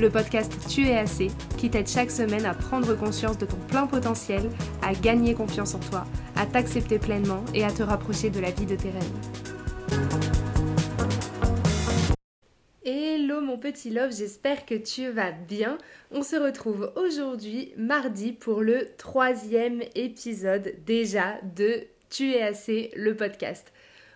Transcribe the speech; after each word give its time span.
le 0.00 0.10
podcast 0.10 0.52
Tu 0.68 0.86
es 0.86 0.96
assez, 0.96 1.30
qui 1.58 1.70
t'aide 1.70 1.88
chaque 1.88 2.10
semaine 2.10 2.46
à 2.46 2.54
prendre 2.54 2.94
conscience 2.94 3.38
de 3.38 3.46
ton 3.46 3.56
plein 3.68 3.86
potentiel, 3.86 4.50
à 4.82 4.94
gagner 4.94 5.34
confiance 5.34 5.74
en 5.74 5.80
toi, 5.80 6.04
à 6.36 6.46
t'accepter 6.46 6.98
pleinement 6.98 7.44
et 7.54 7.64
à 7.64 7.70
te 7.70 7.82
rapprocher 7.82 8.30
de 8.30 8.40
la 8.40 8.50
vie 8.50 8.66
de 8.66 8.76
tes 8.76 8.90
rêves. 8.90 9.02
Hello 12.84 13.40
mon 13.40 13.58
petit 13.58 13.90
love, 13.90 14.16
j'espère 14.16 14.66
que 14.66 14.74
tu 14.74 15.08
vas 15.08 15.30
bien. 15.30 15.78
On 16.10 16.22
se 16.22 16.36
retrouve 16.36 16.92
aujourd'hui 16.96 17.72
mardi 17.76 18.32
pour 18.32 18.62
le 18.62 18.88
troisième 18.96 19.82
épisode 19.94 20.74
déjà 20.84 21.38
de 21.56 21.84
Tu 22.10 22.32
es 22.32 22.42
assez, 22.42 22.90
le 22.96 23.14
podcast. 23.14 23.72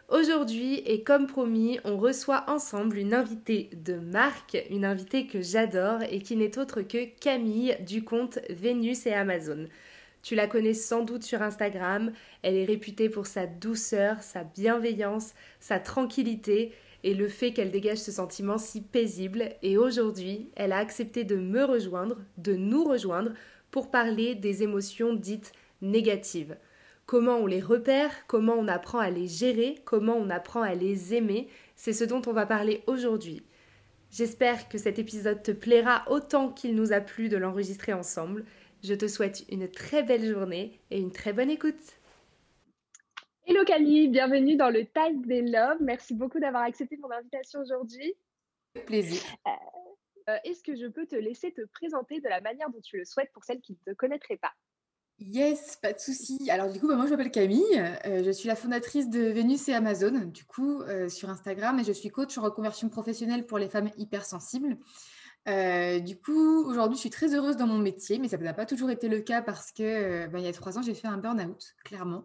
Aujourd'hui, 0.08 0.76
et 0.86 1.02
comme 1.02 1.26
promis, 1.26 1.80
on 1.82 1.96
reçoit 1.96 2.44
ensemble 2.46 2.96
une 2.96 3.12
invitée 3.12 3.70
de 3.72 3.94
marque, 3.94 4.56
une 4.70 4.84
invitée 4.84 5.26
que 5.26 5.42
j'adore 5.42 6.00
et 6.08 6.20
qui 6.20 6.36
n'est 6.36 6.58
autre 6.58 6.82
que 6.82 7.06
Camille 7.18 7.76
du 7.84 8.04
compte 8.04 8.38
Vénus 8.48 9.04
et 9.06 9.14
Amazon. 9.14 9.66
Tu 10.22 10.36
la 10.36 10.46
connais 10.46 10.74
sans 10.74 11.02
doute 11.02 11.24
sur 11.24 11.42
Instagram, 11.42 12.12
elle 12.42 12.54
est 12.54 12.64
réputée 12.64 13.08
pour 13.08 13.26
sa 13.26 13.46
douceur, 13.46 14.22
sa 14.22 14.44
bienveillance, 14.44 15.34
sa 15.58 15.80
tranquillité 15.80 16.72
et 17.02 17.14
le 17.14 17.26
fait 17.26 17.52
qu'elle 17.52 17.72
dégage 17.72 17.98
ce 17.98 18.12
sentiment 18.12 18.58
si 18.58 18.82
paisible. 18.82 19.56
Et 19.62 19.76
aujourd'hui, 19.76 20.50
elle 20.54 20.70
a 20.70 20.78
accepté 20.78 21.24
de 21.24 21.34
me 21.34 21.64
rejoindre, 21.64 22.16
de 22.38 22.54
nous 22.54 22.84
rejoindre, 22.84 23.32
pour 23.72 23.90
parler 23.90 24.36
des 24.36 24.62
émotions 24.62 25.14
dites 25.14 25.50
négatives 25.82 26.56
comment 27.06 27.36
on 27.36 27.46
les 27.46 27.60
repère, 27.60 28.26
comment 28.26 28.54
on 28.54 28.68
apprend 28.68 28.98
à 28.98 29.10
les 29.10 29.28
gérer, 29.28 29.76
comment 29.84 30.16
on 30.16 30.28
apprend 30.28 30.62
à 30.62 30.74
les 30.74 31.14
aimer, 31.14 31.48
c'est 31.76 31.92
ce 31.92 32.04
dont 32.04 32.22
on 32.26 32.32
va 32.32 32.46
parler 32.46 32.82
aujourd'hui. 32.86 33.44
J'espère 34.10 34.68
que 34.68 34.78
cet 34.78 34.98
épisode 34.98 35.42
te 35.42 35.52
plaira 35.52 36.04
autant 36.10 36.50
qu'il 36.50 36.74
nous 36.74 36.92
a 36.92 37.00
plu 37.00 37.28
de 37.28 37.36
l'enregistrer 37.36 37.92
ensemble. 37.92 38.44
Je 38.82 38.94
te 38.94 39.08
souhaite 39.08 39.44
une 39.50 39.68
très 39.68 40.02
belle 40.02 40.24
journée 40.24 40.80
et 40.90 40.98
une 41.00 41.12
très 41.12 41.32
bonne 41.32 41.50
écoute. 41.50 42.00
Hello 43.46 43.64
Camille, 43.64 44.08
bienvenue 44.08 44.56
dans 44.56 44.70
le 44.70 44.84
Time 44.84 45.24
des 45.24 45.42
Love. 45.42 45.78
Merci 45.80 46.14
beaucoup 46.14 46.40
d'avoir 46.40 46.64
accepté 46.64 46.96
mon 46.96 47.10
invitation 47.10 47.60
aujourd'hui. 47.60 48.14
Plaisir. 48.86 49.22
Euh, 49.46 49.50
euh, 50.30 50.36
est-ce 50.44 50.64
que 50.64 50.74
je 50.74 50.86
peux 50.86 51.06
te 51.06 51.14
laisser 51.14 51.52
te 51.52 51.62
présenter 51.66 52.20
de 52.20 52.28
la 52.28 52.40
manière 52.40 52.68
dont 52.70 52.80
tu 52.80 52.96
le 52.96 53.04
souhaites 53.04 53.30
pour 53.32 53.44
celles 53.44 53.60
qui 53.60 53.72
ne 53.72 53.92
te 53.92 53.96
connaîtraient 53.96 54.38
pas? 54.38 54.52
Yes, 55.18 55.78
pas 55.80 55.94
de 55.94 55.98
souci. 55.98 56.50
Alors 56.50 56.70
du 56.70 56.78
coup, 56.78 56.88
bah, 56.88 56.96
moi 56.96 57.06
je 57.06 57.10
m'appelle 57.10 57.30
Camille, 57.30 57.64
euh, 58.04 58.22
je 58.22 58.30
suis 58.30 58.48
la 58.48 58.54
fondatrice 58.54 59.08
de 59.08 59.20
Vénus 59.20 59.66
et 59.68 59.74
Amazon, 59.74 60.12
du 60.26 60.44
coup 60.44 60.82
euh, 60.82 61.08
sur 61.08 61.30
Instagram, 61.30 61.78
et 61.78 61.84
je 61.84 61.92
suis 61.92 62.10
coach 62.10 62.36
en 62.36 62.42
reconversion 62.42 62.90
professionnelle 62.90 63.46
pour 63.46 63.58
les 63.58 63.70
femmes 63.70 63.90
hypersensibles. 63.96 64.76
Euh, 65.48 66.00
du 66.00 66.18
coup, 66.18 66.66
aujourd'hui, 66.66 66.96
je 66.96 67.00
suis 67.00 67.10
très 67.10 67.34
heureuse 67.34 67.56
dans 67.56 67.66
mon 67.66 67.78
métier, 67.78 68.18
mais 68.18 68.28
ça 68.28 68.36
n'a 68.36 68.52
pas 68.52 68.66
toujours 68.66 68.90
été 68.90 69.08
le 69.08 69.20
cas 69.20 69.40
parce 69.40 69.72
que 69.72 70.26
bah, 70.26 70.38
il 70.38 70.44
y 70.44 70.48
a 70.48 70.52
trois 70.52 70.76
ans, 70.76 70.82
j'ai 70.82 70.94
fait 70.94 71.08
un 71.08 71.16
burn-out, 71.16 71.74
clairement. 71.82 72.24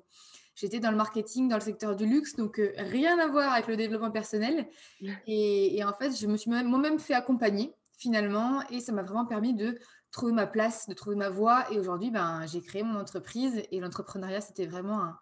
J'étais 0.56 0.80
dans 0.80 0.92
le 0.92 0.98
marketing, 0.98 1.48
dans 1.48 1.56
le 1.56 1.62
secteur 1.62 1.96
du 1.96 2.06
luxe, 2.06 2.36
donc 2.36 2.60
rien 2.76 3.18
à 3.20 3.28
voir 3.28 3.54
avec 3.54 3.68
le 3.68 3.78
développement 3.78 4.12
personnel. 4.12 4.68
Et, 5.28 5.78
et 5.78 5.84
en 5.86 5.94
fait, 5.94 6.12
je 6.12 6.28
me 6.28 6.36
suis 6.36 6.50
moi-même 6.50 7.00
fait 7.00 7.14
accompagner 7.14 7.74
finalement, 7.98 8.64
et 8.70 8.80
ça 8.80 8.92
m'a 8.92 9.04
vraiment 9.04 9.26
permis 9.26 9.54
de 9.54 9.78
trouver 10.12 10.34
ma 10.34 10.48
place, 10.48 10.88
de 10.88 10.94
trouver 10.94 11.16
ma 11.16 11.30
voie. 11.30 11.66
Et 11.72 11.80
aujourd'hui, 11.80 12.12
ben, 12.12 12.46
j'ai 12.48 12.62
créé 12.62 12.84
mon 12.84 13.00
entreprise 13.00 13.64
et 13.72 13.80
l'entrepreneuriat, 13.80 14.42
c'était 14.42 14.66
vraiment 14.66 15.14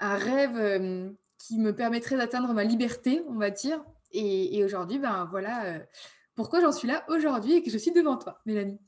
un, 0.00 0.16
rêve 0.16 0.56
euh, 0.56 1.10
qui 1.38 1.58
me 1.58 1.74
permettrait 1.74 2.16
d'atteindre 2.16 2.52
ma 2.52 2.64
liberté, 2.64 3.22
on 3.28 3.34
va 3.34 3.50
dire. 3.50 3.82
Et, 4.12 4.62
aujourd'hui, 4.64 4.98
ben, 4.98 5.26
voilà 5.30 5.64
euh, 5.64 5.78
pourquoi 6.34 6.60
j'en 6.60 6.72
suis 6.72 6.86
là 6.86 7.04
aujourd'hui 7.08 7.54
et 7.54 7.62
que 7.62 7.70
je 7.70 7.78
suis 7.78 7.92
devant 7.92 8.16
toi, 8.16 8.40
Mélanie. 8.46 8.80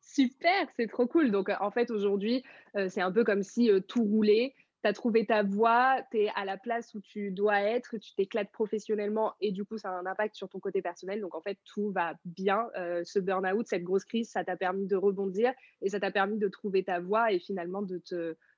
Super, 0.00 0.66
c'est 0.76 0.88
trop 0.88 1.06
cool. 1.06 1.30
Donc, 1.30 1.50
en 1.60 1.70
fait, 1.70 1.90
aujourd'hui, 1.90 2.42
euh, 2.76 2.88
c'est 2.88 3.02
un 3.02 3.12
peu 3.12 3.24
comme 3.24 3.42
si 3.42 3.70
tout 3.88 4.02
roulait 4.02 4.54
tu 4.82 4.88
as 4.88 4.92
trouvé 4.92 5.26
ta 5.26 5.42
voie, 5.42 6.02
tu 6.10 6.18
es 6.18 6.30
à 6.34 6.44
la 6.44 6.56
place 6.56 6.94
où 6.94 7.00
tu 7.00 7.30
dois 7.30 7.60
être, 7.62 7.98
tu 7.98 8.14
t'éclates 8.14 8.50
professionnellement 8.52 9.34
et 9.40 9.52
du 9.52 9.64
coup, 9.64 9.78
ça 9.78 9.90
a 9.90 9.92
un 9.92 10.06
impact 10.06 10.34
sur 10.34 10.48
ton 10.48 10.60
côté 10.60 10.82
personnel. 10.82 11.20
Donc, 11.20 11.34
en 11.34 11.40
fait, 11.40 11.58
tout 11.64 11.90
va 11.90 12.14
bien. 12.24 12.68
Euh, 12.76 13.02
ce 13.04 13.18
burn-out, 13.18 13.66
cette 13.66 13.82
grosse 13.84 14.04
crise, 14.04 14.30
ça 14.30 14.44
t'a 14.44 14.56
permis 14.56 14.86
de 14.86 14.96
rebondir 14.96 15.52
et 15.82 15.88
ça 15.88 16.00
t'a 16.00 16.10
permis 16.10 16.38
de 16.38 16.48
trouver 16.48 16.84
ta 16.84 17.00
voie 17.00 17.32
et 17.32 17.38
finalement 17.38 17.82
de 17.82 18.02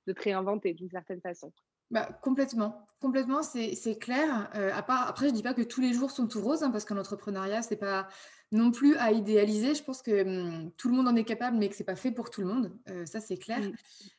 de 0.07 0.13
te 0.13 0.23
réinventer 0.23 0.75
d'une 0.75 0.91
certaine 0.91 1.21
façon. 1.21 1.53
Bah, 1.91 2.09
complètement, 2.23 2.87
complètement, 3.01 3.43
c'est 3.43 3.99
clair. 3.99 4.49
Euh, 4.55 4.71
à 4.73 4.83
part, 4.83 5.09
après, 5.09 5.27
je 5.27 5.33
ne 5.33 5.37
dis 5.37 5.43
pas 5.43 5.55
que 5.55 5.63
tous 5.63 5.81
les 5.81 5.93
jours 5.93 6.11
sont 6.11 6.29
tout 6.29 6.41
roses, 6.41 6.63
hein, 6.63 6.71
parce 6.71 6.85
qu'en 6.85 6.97
entrepreneuriat, 6.99 7.63
ce 7.63 7.71
n'est 7.71 7.81
pas 7.81 8.09
non 8.53 8.71
plus 8.71 8.97
à 8.97 9.11
idéaliser. 9.11 9.75
Je 9.75 9.83
pense 9.83 10.03
que 10.03 10.23
hum, 10.23 10.71
tout 10.77 10.89
le 10.89 10.95
monde 10.95 11.09
en 11.09 11.17
est 11.17 11.25
capable, 11.25 11.57
mais 11.57 11.69
que 11.69 11.75
ce 11.75 11.81
n'est 11.81 11.87
pas 11.87 11.97
fait 11.97 12.13
pour 12.13 12.31
tout 12.31 12.43
le 12.43 12.47
monde. 12.47 12.73
Euh, 12.89 13.07
ça, 13.07 13.21
c'est 13.21 13.39
clair. 13.39 13.61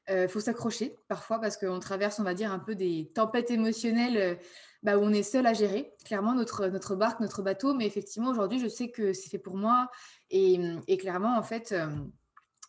Il 0.09 0.15
mmh. 0.15 0.27
faut 0.27 0.41
s'accrocher 0.41 0.95
parfois, 1.07 1.39
parce 1.39 1.55
qu'on 1.55 1.79
traverse, 1.79 2.19
on 2.19 2.23
va 2.23 2.33
dire, 2.33 2.51
un 2.51 2.59
peu 2.59 2.75
des 2.75 3.09
tempêtes 3.15 3.51
émotionnelles 3.51 4.37
bah, 4.83 4.97
où 4.97 5.01
on 5.01 5.13
est 5.13 5.23
seul 5.23 5.45
à 5.45 5.53
gérer, 5.53 5.93
clairement, 6.03 6.33
notre, 6.33 6.67
notre 6.67 6.95
barque, 6.95 7.21
notre 7.21 7.41
bateau. 7.41 7.73
Mais 7.73 7.85
effectivement, 7.85 8.31
aujourd'hui, 8.31 8.59
je 8.59 8.67
sais 8.67 8.89
que 8.89 9.13
c'est 9.13 9.29
fait 9.29 9.39
pour 9.39 9.55
moi. 9.55 9.89
Et, 10.29 10.59
hum, 10.59 10.81
et 10.87 10.97
clairement, 10.97 11.37
en 11.37 11.43
fait 11.43 11.73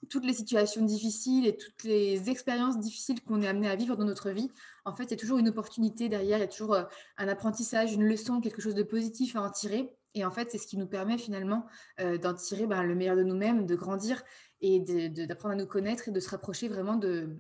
toutes 0.09 0.25
les 0.25 0.33
situations 0.33 0.85
difficiles 0.85 1.47
et 1.47 1.57
toutes 1.57 1.85
les 1.85 2.29
expériences 2.31 2.79
difficiles 2.79 3.23
qu'on 3.23 3.43
est 3.43 3.49
amené 3.49 3.69
à 3.69 3.77
vivre 3.77 3.97
dans 3.97 4.05
notre 4.05 4.31
vie, 4.31 4.51
en 4.85 4.95
fait, 4.95 5.05
il 5.05 5.11
y 5.11 5.15
a 5.15 5.17
toujours 5.17 5.39
une 5.39 5.49
opportunité 5.49 6.09
derrière, 6.09 6.39
il 6.39 6.43
y 6.43 6.45
a 6.45 6.49
toujours 6.49 6.75
euh, 6.75 6.85
un 7.19 7.29
apprentissage, 7.29 7.93
une 7.93 8.05
leçon, 8.05 8.41
quelque 8.41 8.61
chose 8.61 8.75
de 8.75 8.83
positif 8.83 9.37
à 9.37 9.43
en 9.43 9.51
tirer. 9.51 9.95
Et 10.15 10.25
en 10.25 10.31
fait, 10.31 10.51
c'est 10.51 10.59
ce 10.59 10.67
qui 10.67 10.77
nous 10.77 10.87
permet 10.87 11.19
finalement 11.19 11.67
euh, 12.01 12.19
d'en 12.19 12.35
tirer 12.35 12.67
ben, 12.67 12.83
le 12.83 12.95
meilleur 12.95 13.17
de 13.17 13.23
nous-mêmes, 13.23 13.67
de 13.67 13.75
grandir 13.75 14.23
et 14.61 14.81
d'apprendre 14.81 15.55
à 15.55 15.57
nous 15.57 15.67
connaître 15.67 16.09
et 16.09 16.12
de 16.12 16.21
se 16.21 16.29
rapprocher 16.29 16.69
vraiment 16.69 16.97
de, 16.97 17.39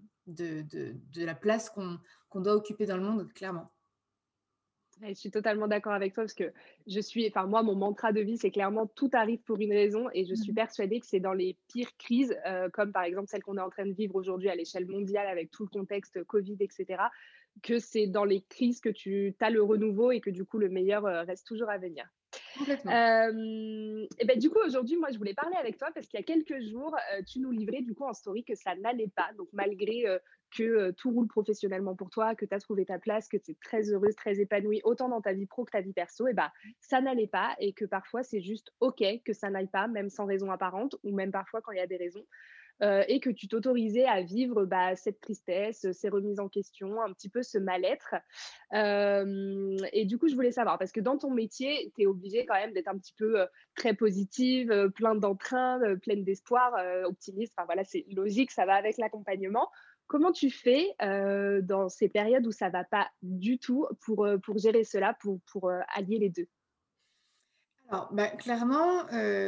la 1.16 1.34
place 1.34 1.70
qu'on 1.70 2.40
doit 2.40 2.54
occuper 2.54 2.86
dans 2.86 2.96
le 2.96 3.02
monde, 3.02 3.32
clairement. 3.32 3.70
Je 5.08 5.14
suis 5.14 5.30
totalement 5.30 5.66
d'accord 5.66 5.92
avec 5.92 6.14
toi 6.14 6.24
parce 6.24 6.34
que 6.34 6.52
je 6.86 7.00
suis, 7.00 7.26
enfin 7.26 7.46
moi, 7.46 7.62
mon 7.62 7.74
mantra 7.74 8.12
de 8.12 8.20
vie, 8.20 8.36
c'est 8.36 8.50
clairement 8.50 8.86
tout 8.86 9.10
arrive 9.12 9.40
pour 9.40 9.58
une 9.58 9.72
raison 9.72 10.08
et 10.12 10.24
je 10.24 10.34
suis 10.34 10.52
mmh 10.52 10.62
persuadée 10.62 11.00
que 11.00 11.06
c'est 11.06 11.20
dans 11.20 11.32
les 11.32 11.56
pires 11.68 11.96
crises, 11.96 12.36
euh, 12.46 12.68
comme 12.70 12.92
par 12.92 13.02
exemple 13.02 13.28
celle 13.28 13.42
qu'on 13.42 13.56
est 13.56 13.62
en 13.62 13.70
train 13.70 13.86
de 13.86 13.92
vivre 13.92 14.14
aujourd'hui 14.14 14.48
à 14.48 14.54
l'échelle 14.54 14.86
mondiale 14.86 15.26
avec 15.26 15.50
tout 15.50 15.64
le 15.64 15.70
contexte 15.70 16.22
Covid, 16.24 16.56
etc., 16.60 17.02
que 17.62 17.78
c'est 17.78 18.06
dans 18.06 18.24
les 18.24 18.42
crises 18.42 18.80
que 18.80 18.88
tu 18.88 19.34
as 19.40 19.50
le 19.50 19.62
renouveau 19.62 20.10
et 20.12 20.20
que 20.20 20.30
du 20.30 20.44
coup 20.44 20.58
le 20.58 20.68
meilleur 20.68 21.04
euh, 21.04 21.22
reste 21.22 21.46
toujours 21.46 21.68
à 21.68 21.78
venir. 21.78 22.08
Euh, 22.86 24.06
et 24.18 24.24
ben, 24.24 24.38
du 24.38 24.50
coup, 24.50 24.58
aujourd'hui, 24.64 24.96
moi, 24.96 25.10
je 25.10 25.18
voulais 25.18 25.34
parler 25.34 25.56
avec 25.56 25.78
toi 25.78 25.88
parce 25.94 26.06
qu'il 26.06 26.18
y 26.18 26.22
a 26.22 26.24
quelques 26.24 26.60
jours, 26.62 26.94
tu 27.26 27.40
nous 27.40 27.50
livrais 27.50 27.82
du 27.82 27.94
coup 27.94 28.04
en 28.04 28.12
story 28.12 28.44
que 28.44 28.54
ça 28.54 28.74
n'allait 28.76 29.10
pas. 29.14 29.30
Donc, 29.36 29.48
malgré 29.52 30.04
que 30.56 30.90
tout 30.92 31.10
roule 31.10 31.28
professionnellement 31.28 31.96
pour 31.96 32.10
toi, 32.10 32.34
que 32.34 32.44
tu 32.44 32.54
as 32.54 32.60
trouvé 32.60 32.84
ta 32.84 32.98
place, 32.98 33.28
que 33.28 33.36
tu 33.36 33.52
es 33.52 33.56
très 33.62 33.90
heureuse, 33.90 34.14
très 34.14 34.40
épanouie, 34.40 34.80
autant 34.84 35.08
dans 35.08 35.20
ta 35.20 35.32
vie 35.32 35.46
pro 35.46 35.64
que 35.64 35.70
ta 35.70 35.80
vie 35.80 35.92
perso, 35.92 36.26
et 36.28 36.34
bah, 36.34 36.52
ça 36.80 37.00
n'allait 37.00 37.26
pas 37.26 37.54
et 37.58 37.72
que 37.72 37.84
parfois 37.84 38.22
c'est 38.22 38.40
juste 38.40 38.72
OK 38.80 39.02
que 39.24 39.32
ça 39.32 39.50
n'aille 39.50 39.66
pas, 39.66 39.88
même 39.88 40.10
sans 40.10 40.26
raison 40.26 40.50
apparente, 40.50 40.96
ou 41.02 41.14
même 41.14 41.32
parfois 41.32 41.60
quand 41.62 41.72
il 41.72 41.78
y 41.78 41.80
a 41.80 41.86
des 41.86 41.96
raisons. 41.96 42.26
et 42.80 43.20
que 43.20 43.30
tu 43.30 43.46
t'autorisais 43.46 44.06
à 44.06 44.22
vivre 44.22 44.64
bah, 44.64 44.96
cette 44.96 45.20
tristesse, 45.20 45.86
ces 45.92 46.08
remises 46.08 46.40
en 46.40 46.48
question, 46.48 47.00
un 47.00 47.12
petit 47.12 47.28
peu 47.28 47.42
ce 47.42 47.56
mal-être. 47.58 48.16
et 48.72 50.04
du 50.04 50.18
coup, 50.18 50.28
je 50.28 50.34
voulais 50.34 50.50
savoir, 50.50 50.78
parce 50.78 50.90
que 50.90 51.00
dans 51.00 51.16
ton 51.16 51.30
métier, 51.30 51.92
tu 51.94 52.02
es 52.02 52.06
obligé 52.06 52.44
quand 52.44 52.54
même 52.54 52.72
d'être 52.72 52.88
un 52.88 52.98
petit 52.98 53.14
peu 53.16 53.46
très 53.76 53.94
positive, 53.94 54.90
plein 54.96 55.14
d'entrain, 55.14 55.80
pleine 56.02 56.24
d'espoir, 56.24 56.74
optimiste. 57.04 57.52
Enfin 57.56 57.66
voilà, 57.66 57.84
c'est 57.84 58.04
logique, 58.10 58.50
ça 58.50 58.66
va 58.66 58.74
avec 58.74 58.98
l'accompagnement. 58.98 59.68
Comment 60.12 60.30
tu 60.30 60.50
fais 60.50 60.94
euh, 61.00 61.62
dans 61.62 61.88
ces 61.88 62.06
périodes 62.06 62.46
où 62.46 62.52
ça 62.52 62.68
va 62.68 62.84
pas 62.84 63.08
du 63.22 63.58
tout 63.58 63.86
pour, 64.02 64.26
euh, 64.26 64.36
gérer 64.56 64.84
cela, 64.84 65.16
pour, 65.18 65.70
euh, 65.70 65.80
allier 65.94 66.18
les 66.18 66.28
deux? 66.28 66.46
Alors, 67.88 68.10
bah, 68.12 68.28
clairement, 68.28 69.06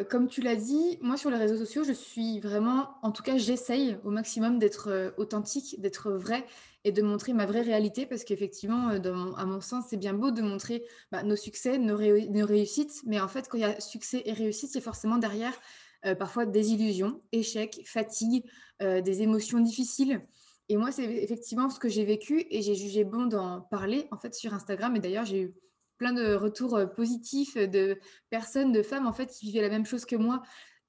comme 0.09 0.27
tu 0.27 0.41
l'as 0.41 0.57
dit, 0.57 0.99
moi 1.03 1.19
sur 1.19 1.29
les 1.29 1.37
réseaux 1.37 1.59
sociaux, 1.59 1.85
je 1.85 1.93
suis 1.93 2.41
vraiment, 2.41 2.95
en 3.03 3.13
tout 3.13 3.23
cas, 3.23 3.37
j'essaye 3.37 3.99
au 4.05 4.11
maximum 4.11 4.59
d'être 4.59 5.15
authentique, 5.19 5.81
d'être 5.83 6.11
vrai 6.11 6.47
et 6.85 6.93
de 6.93 7.03
montrer 7.03 7.35
ma 7.35 7.45
vraie 7.45 7.63
réalité 7.63 8.07
parce 8.07 8.25
qu'effectivement, 8.25 8.89
à 8.89 9.45
mon 9.45 9.61
sens, 9.61 9.85
c'est 9.91 9.99
bien 9.99 10.15
beau 10.15 10.31
de 10.31 10.41
montrer 10.41 10.87
bah, 11.13 11.23
nos 11.23 11.37
succès, 11.37 11.77
nos, 11.77 11.97
réussites, 11.97 13.03
mais 13.05 13.21
en 13.21 13.29
fait, 13.29 13.49
quand 13.51 13.59
il 13.59 13.63
y 13.63 13.65
a 13.65 13.81
succès 13.81 14.23
et 14.25 14.33
réussite, 14.33 14.71
c'est 14.73 14.81
forcément 14.81 15.19
derrière 15.19 15.55
parfois 16.19 16.45
désillusion, 16.47 17.23
échec, 17.33 17.83
fatigue, 17.85 18.45
des 18.81 19.23
émotions 19.23 19.61
difficiles. 19.61 20.23
Et 20.69 20.77
moi, 20.77 20.91
c'est 20.91 21.05
effectivement 21.05 21.69
ce 21.69 21.79
que 21.79 21.89
j'ai 21.89 22.05
vécu 22.05 22.47
et 22.51 22.63
j'ai 22.63 22.75
jugé 22.75 23.05
bon 23.05 23.27
d'en 23.27 23.61
parler 23.61 24.09
en 24.11 24.19
fait 24.19 24.35
sur 24.35 24.55
Instagram. 24.55 24.97
Et 24.97 25.01
d'ailleurs, 25.01 25.25
j'ai 25.25 25.43
eu 25.43 25.55
plein 25.99 26.13
de 26.13 26.35
retours 26.35 26.79
positifs 26.97 27.57
de 27.57 27.99
personnes, 28.31 28.73
de 28.73 28.83
femmes 28.83 29.07
en 29.07 29.13
fait 29.13 29.27
qui 29.27 29.47
vivaient 29.47 29.63
la 29.63 29.69
même 29.69 29.87
chose 29.87 30.05
que 30.05 30.17
moi, 30.17 30.43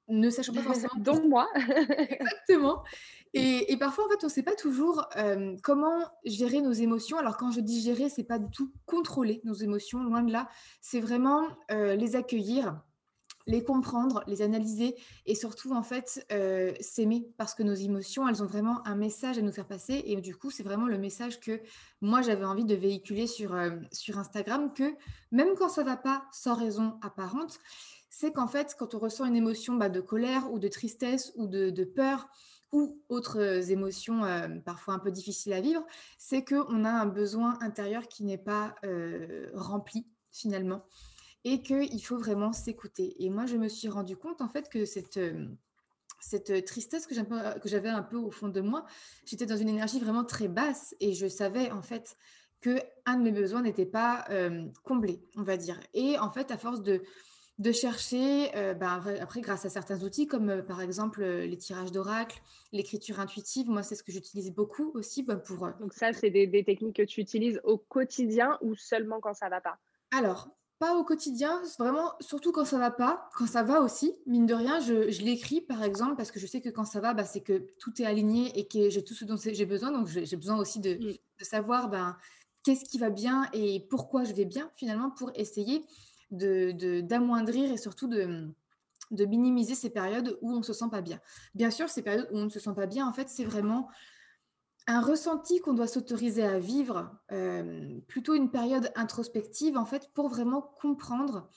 ne 0.07 0.29
sachant 0.29 0.53
pas 0.53 0.61
forcément. 0.63 0.93
Dont 0.97 1.27
moi. 1.27 1.49
Exactement. 1.55 2.83
Et, 3.37 3.75
parfois, 3.77 4.05
en 4.05 4.09
fait, 4.09 4.23
on 4.23 4.27
ne 4.27 4.31
sait 4.31 4.43
pas 4.43 4.55
toujours 4.55 5.09
comment 5.61 6.05
gérer 6.23 6.61
nos 6.61 6.71
émotions. 6.71 7.17
Alors, 7.17 7.35
quand 7.35 7.51
je 7.51 7.59
dis 7.59 7.81
gérer, 7.81 8.07
c'est 8.07 8.23
pas 8.23 8.39
du 8.39 8.49
tout 8.49 8.71
contrôler 8.85 9.41
nos 9.43 9.53
émotions, 9.53 10.01
loin 10.03 10.23
de 10.23 10.31
là. 10.31 10.47
C'est 10.79 11.01
vraiment 11.01 11.45
les 11.69 12.15
accueillir, 12.15 12.81
les 13.47 13.63
comprendre, 13.63 14.23
les 14.27 14.41
analyser 14.41 14.95
et 15.25 15.35
surtout, 15.35 15.73
en 15.73 15.83
fait, 15.83 16.25
s'aimer 16.79 17.27
parce 17.37 17.53
que 17.53 17.63
nos 17.63 17.73
émotions, 17.73 18.27
elles 18.27 18.41
ont 18.41 18.47
vraiment 18.47 18.85
un 18.87 18.95
message 18.95 19.37
à 19.37 19.41
nous 19.41 19.51
faire 19.51 19.67
passer. 19.67 20.03
Et 20.05 20.15
du 20.21 20.35
coup, 20.35 20.51
c'est 20.51 20.63
vraiment 20.63 20.87
le 20.87 20.97
message 20.97 21.39
que 21.39 21.61
moi, 22.01 22.21
j'avais 22.21 22.45
envie 22.45 22.65
de 22.65 22.75
véhiculer 22.75 23.27
sur, 23.27 23.55
sur 23.91 24.17
Instagram, 24.17 24.73
que 24.73 24.95
même 25.31 25.55
quand 25.57 25.69
ça 25.69 25.83
va 25.83 25.97
pas 25.97 26.25
sans 26.31 26.55
raison 26.55 26.97
apparente, 27.01 27.59
c'est 28.09 28.31
qu'en 28.31 28.47
fait, 28.47 28.75
quand 28.79 28.95
on 28.95 28.99
ressent 28.99 29.25
une 29.25 29.35
émotion 29.35 29.75
bah, 29.75 29.89
de 29.89 30.01
colère 30.01 30.51
ou 30.51 30.59
de 30.59 30.67
tristesse 30.67 31.33
ou 31.35 31.47
de 31.47 31.83
peur, 31.83 32.27
ou 32.71 33.01
autres 33.09 33.71
émotions 33.71 34.21
parfois 34.65 34.95
un 34.95 34.99
peu 34.99 35.11
difficiles 35.11 35.53
à 35.53 35.61
vivre, 35.61 35.85
c'est 36.17 36.43
qu'on 36.43 36.83
a 36.83 36.89
un 36.89 37.05
besoin 37.05 37.57
intérieur 37.61 38.07
qui 38.07 38.23
n'est 38.23 38.37
pas 38.37 38.75
rempli 39.53 40.05
finalement 40.31 40.83
et 41.45 41.61
qu'il 41.61 42.03
faut 42.03 42.17
vraiment 42.17 42.51
s'écouter. 42.51 43.15
Et 43.23 43.29
moi, 43.29 43.45
je 43.45 43.55
me 43.55 43.69
suis 43.69 43.87
rendu 43.87 44.17
compte 44.17 44.41
en 44.41 44.49
fait 44.49 44.67
que 44.67 44.83
cette, 44.83 45.19
cette 46.19 46.65
tristesse 46.65 47.07
que 47.07 47.15
j'avais 47.65 47.89
un 47.89 48.03
peu 48.03 48.17
au 48.17 48.31
fond 48.31 48.49
de 48.49 48.59
moi, 48.59 48.85
j'étais 49.25 49.45
dans 49.45 49.55
une 49.55 49.69
énergie 49.69 49.99
vraiment 49.99 50.25
très 50.25 50.49
basse 50.49 50.93
et 50.99 51.13
je 51.13 51.27
savais 51.27 51.71
en 51.71 51.81
fait 51.81 52.17
que 52.59 52.81
un 53.05 53.17
de 53.17 53.23
mes 53.23 53.31
besoins 53.31 53.61
n'était 53.61 53.85
pas 53.85 54.25
comblé, 54.83 55.21
on 55.37 55.43
va 55.43 55.55
dire. 55.55 55.79
Et 55.93 56.19
en 56.19 56.31
fait, 56.31 56.51
à 56.51 56.57
force 56.57 56.81
de 56.81 57.01
de 57.57 57.71
chercher, 57.71 58.51
euh, 58.55 58.73
bah, 58.73 59.01
après, 59.21 59.41
grâce 59.41 59.65
à 59.65 59.69
certains 59.69 60.03
outils 60.03 60.27
comme 60.27 60.49
euh, 60.49 60.61
par 60.61 60.81
exemple 60.81 61.21
euh, 61.23 61.45
les 61.45 61.57
tirages 61.57 61.91
d'oracle, 61.91 62.41
l'écriture 62.73 63.19
intuitive, 63.19 63.69
moi 63.69 63.81
c'est 63.81 63.95
ce 63.95 64.03
que 64.03 64.11
j'utilise 64.11 64.51
beaucoup 64.51 64.91
aussi 64.93 65.23
bah, 65.23 65.37
pour... 65.37 65.69
Donc 65.79 65.93
ça, 65.93 66.11
c'est 66.11 66.29
des, 66.29 66.63
techniques 66.65 66.97
que 66.97 67.03
tu 67.03 67.21
utilises 67.21 67.61
au 67.63 67.77
quotidien 67.77 68.57
ou 68.61 68.75
seulement 68.75 69.21
quand 69.21 69.33
ça 69.33 69.47
va 69.47 69.61
pas? 69.61 69.77
Alors, 70.11 70.49
pas 70.79 70.95
au 70.97 71.03
quotidien, 71.03 71.61
vraiment 71.79 72.13
surtout 72.19 72.51
quand 72.51 72.65
ça 72.65 72.77
va 72.77 72.91
pas, 72.91 73.29
quand 73.37 73.47
ça 73.47 73.63
va 73.63 73.81
aussi, 73.81 74.13
mine 74.25 74.45
de 74.45 74.53
rien, 74.53 74.79
je, 74.79 74.93
l'écris 75.23 75.61
par 75.61 75.83
exemple 75.83 76.15
parce 76.17 76.31
que 76.31 76.39
je 76.39 76.47
sais 76.47 76.61
que 76.61 76.69
quand 76.69 76.83
ça 76.83 76.99
va, 76.99 77.13
bah, 77.13 77.23
c'est 77.23 77.41
que 77.41 77.65
tout 77.79 78.01
est 78.01 78.05
aligné 78.05 78.57
et 78.59 78.67
que 78.67 78.89
j'ai 78.89 79.03
tout 79.03 79.13
ce 79.13 79.23
dont 79.23 79.37
j'ai 79.37 79.65
besoin, 79.65 79.91
donc 79.91 80.07
j'ai 80.07 80.35
besoin 80.35 80.57
aussi 80.57 80.79
de, 80.79 80.93
de 80.95 81.43
savoir 81.43 81.89
ben, 81.89 82.17
qu'est-ce 82.63 82.83
qui 82.83 82.97
va 82.97 83.09
bien 83.09 83.47
et 83.53 83.85
pourquoi 83.89 84.25
je 84.25 84.33
vais 84.33 84.45
bien 84.45 84.69
finalement 84.75 85.11
pour 85.11 85.31
essayer 85.35 85.85
d'amoindrir 86.31 87.69
de, 87.69 87.73
et 87.73 87.77
surtout 87.77 88.07
de, 88.07 88.49
de 89.11 89.25
minimiser 89.25 89.75
ces 89.75 89.89
périodes 89.89 90.37
où 90.41 90.51
on 90.51 90.57
ne 90.57 90.63
se 90.63 90.73
sent 90.73 90.89
pas 90.91 91.01
bien. 91.01 91.19
Bien 91.53 91.71
sûr, 91.71 91.89
ces 91.89 92.01
périodes 92.01 92.27
où 92.31 92.37
on 92.37 92.45
ne 92.45 92.49
se 92.49 92.59
sent 92.59 92.73
pas 92.75 92.87
bien, 92.87 93.07
en 93.07 93.13
fait, 93.13 93.29
c'est 93.29 93.45
vraiment 93.45 93.87
un 94.87 95.01
ressenti 95.01 95.59
qu'on 95.59 95.73
doit 95.73 95.87
s'autoriser 95.87 96.43
à 96.43 96.59
vivre, 96.59 97.11
euh, 97.31 97.99
plutôt 98.07 98.35
une 98.35 98.51
période 98.51 98.91
introspective, 98.95 99.77
en 99.77 99.85
fait, 99.85 100.09
pour 100.13 100.29
vraiment 100.29 100.61
comprendre 100.61 101.49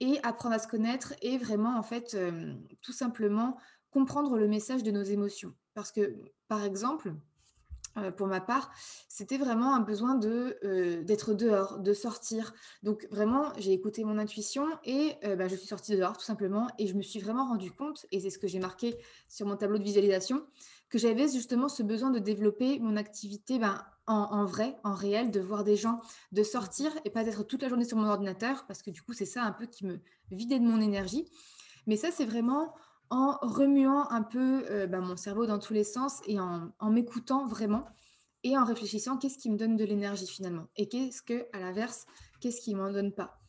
et 0.00 0.20
apprendre 0.22 0.54
à 0.54 0.58
se 0.60 0.68
connaître 0.68 1.14
et 1.22 1.38
vraiment, 1.38 1.76
en 1.76 1.82
fait, 1.82 2.14
euh, 2.14 2.54
tout 2.82 2.92
simplement 2.92 3.56
comprendre 3.90 4.38
le 4.38 4.46
message 4.46 4.84
de 4.84 4.92
nos 4.92 5.02
émotions. 5.02 5.54
Parce 5.74 5.90
que, 5.90 6.14
par 6.46 6.62
exemple, 6.62 7.14
euh, 7.96 8.12
pour 8.12 8.28
ma 8.28 8.40
part, 8.40 8.70
c'était 9.08 9.38
vraiment 9.38 9.74
un 9.74 9.80
besoin 9.80 10.14
de 10.14 11.02
d'être 11.02 11.34
dehors, 11.34 11.80
de 11.80 11.92
sortir. 11.92 12.52
Donc 12.84 13.08
vraiment, 13.10 13.52
j'ai 13.58 13.72
écouté 13.72 14.04
mon 14.04 14.18
intuition 14.18 14.68
et 14.84 15.16
bah, 15.36 15.48
je 15.48 15.56
suis 15.56 15.66
sortie 15.66 15.96
dehors 15.96 16.16
tout 16.16 16.24
simplement 16.24 16.68
et 16.78 16.86
je 16.86 16.94
me 16.94 17.02
suis 17.02 17.18
vraiment 17.18 17.48
rendu 17.48 17.72
compte, 17.72 18.06
et 18.12 18.20
c'est 18.20 18.30
ce 18.30 18.38
que 18.38 18.46
j'ai 18.46 18.60
marqué 18.60 18.96
sur 19.28 19.46
mon 19.46 19.56
tableau 19.56 19.78
de 19.78 19.84
visualisation, 19.84 20.46
que 20.90 20.98
j'avais 20.98 21.28
justement 21.28 21.68
ce 21.68 21.82
besoin 21.82 22.10
de 22.10 22.18
développer 22.18 22.78
mon 22.78 22.96
activité 22.96 23.58
ben, 23.58 23.84
en, 24.06 24.46
vrai, 24.46 24.74
en 24.84 24.94
réel, 24.94 25.30
de 25.30 25.40
voir 25.40 25.64
des 25.64 25.76
gens, 25.76 26.00
de 26.32 26.42
sortir 26.42 26.90
et 27.04 27.10
pas 27.10 27.24
d'être 27.24 27.42
toute 27.42 27.62
la 27.62 27.68
journée 27.68 27.84
sur 27.84 27.98
mon 27.98 28.08
ordinateur, 28.08 28.64
parce 28.66 28.80
que 28.80 28.90
du 28.90 29.02
coup, 29.02 29.12
c'est 29.12 29.26
ça 29.26 29.42
un 29.42 29.52
peu 29.52 29.66
qui 29.66 29.84
me 29.84 30.00
vidait 30.30 30.58
de 30.58 30.64
mon 30.64 30.80
énergie. 30.80 31.30
Mais 31.86 31.96
ça, 31.96 32.10
c'est 32.10 32.24
vraiment 32.24 32.74
en 33.10 33.36
remuant 33.42 34.08
un 34.10 34.22
peu 34.22 34.64
euh, 34.70 34.86
bah, 34.86 35.00
mon 35.00 35.16
cerveau 35.16 35.46
dans 35.46 35.58
tous 35.58 35.74
les 35.74 35.84
sens 35.84 36.20
et 36.26 36.38
en, 36.40 36.72
m'écoutant 36.90 37.46
vraiment 37.46 37.86
et 38.44 38.56
en 38.56 38.64
réfléchissant 38.64 39.16
qu'est-ce 39.16 39.38
qui 39.38 39.50
me 39.50 39.56
donne 39.56 39.76
de 39.76 39.84
l'énergie 39.84 40.26
finalement 40.26 40.68
et 40.76 40.88
qu'est-ce 40.88 41.22
que, 41.22 41.46
à 41.52 41.58
l'inverse, 41.58 42.06
qu'est-ce 42.40 42.60
qui 42.60 42.74
m'en 42.74 42.90
donne 42.90 43.12
pas. 43.12 43.40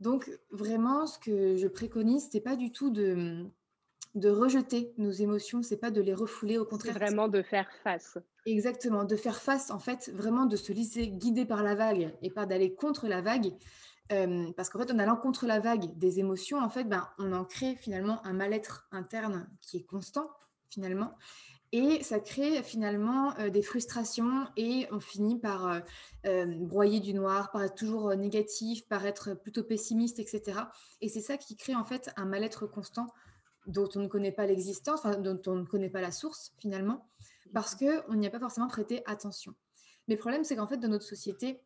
Donc 0.00 0.30
vraiment, 0.50 1.06
ce 1.06 1.18
que 1.18 1.56
je 1.56 1.68
préconise, 1.68 2.28
c'est 2.32 2.40
pas 2.40 2.56
du 2.56 2.72
tout 2.72 2.90
de, 2.90 3.46
de 4.14 4.28
rejeter 4.30 4.92
nos 4.98 5.10
émotions, 5.10 5.62
c'est 5.62 5.76
pas 5.76 5.90
de 5.90 6.00
les 6.00 6.14
refouler, 6.14 6.58
au 6.58 6.64
contraire. 6.64 6.94
vraiment 6.94 7.28
de 7.28 7.42
faire 7.42 7.70
face. 7.84 8.18
Exactement, 8.46 9.04
de 9.04 9.16
faire 9.16 9.40
face, 9.40 9.70
en 9.70 9.78
fait, 9.78 10.10
vraiment 10.14 10.46
de 10.46 10.56
se 10.56 10.72
laisser 10.72 11.08
guider 11.08 11.44
par 11.44 11.62
la 11.62 11.74
vague 11.74 12.14
et 12.22 12.30
pas 12.30 12.46
d'aller 12.46 12.74
contre 12.74 13.06
la 13.06 13.20
vague 13.20 13.52
parce 14.56 14.70
qu'en 14.70 14.80
fait, 14.80 14.90
en 14.90 14.98
allant 14.98 15.16
contre 15.16 15.46
la 15.46 15.60
vague 15.60 15.96
des 15.96 16.18
émotions, 16.18 16.58
en 16.58 16.68
fait, 16.68 16.82
ben, 16.82 17.08
on 17.18 17.32
en 17.32 17.44
crée 17.44 17.76
finalement 17.76 18.20
un 18.26 18.32
mal-être 18.32 18.88
interne 18.90 19.48
qui 19.60 19.76
est 19.76 19.84
constant, 19.84 20.28
finalement. 20.68 21.16
Et 21.70 22.02
ça 22.02 22.18
crée 22.18 22.64
finalement 22.64 23.32
des 23.52 23.62
frustrations 23.62 24.48
et 24.56 24.88
on 24.90 24.98
finit 24.98 25.38
par 25.38 25.82
broyer 26.24 26.98
du 26.98 27.14
noir, 27.14 27.52
par 27.52 27.62
être 27.62 27.76
toujours 27.76 28.12
négatif, 28.16 28.84
par 28.88 29.06
être 29.06 29.34
plutôt 29.34 29.62
pessimiste, 29.62 30.18
etc. 30.18 30.58
Et 31.00 31.08
c'est 31.08 31.20
ça 31.20 31.36
qui 31.36 31.56
crée 31.56 31.76
en 31.76 31.84
fait 31.84 32.10
un 32.16 32.24
mal-être 32.24 32.66
constant 32.66 33.06
dont 33.70 33.88
on 33.94 34.00
ne 34.00 34.08
connaît 34.08 34.32
pas 34.32 34.46
l'existence, 34.46 35.02
dont 35.02 35.40
on 35.46 35.56
ne 35.56 35.64
connaît 35.64 35.90
pas 35.90 36.00
la 36.00 36.10
source 36.10 36.52
finalement, 36.58 37.06
parce 37.52 37.80
mmh 37.80 38.02
qu'on 38.06 38.14
n'y 38.14 38.26
a 38.26 38.30
pas 38.30 38.40
forcément 38.40 38.68
prêté 38.68 39.02
attention. 39.06 39.54
Mais 40.08 40.14
le 40.14 40.20
problème, 40.20 40.44
c'est 40.44 40.56
qu'en 40.56 40.66
fait, 40.66 40.78
dans 40.78 40.88
notre 40.88 41.04
société, 41.04 41.60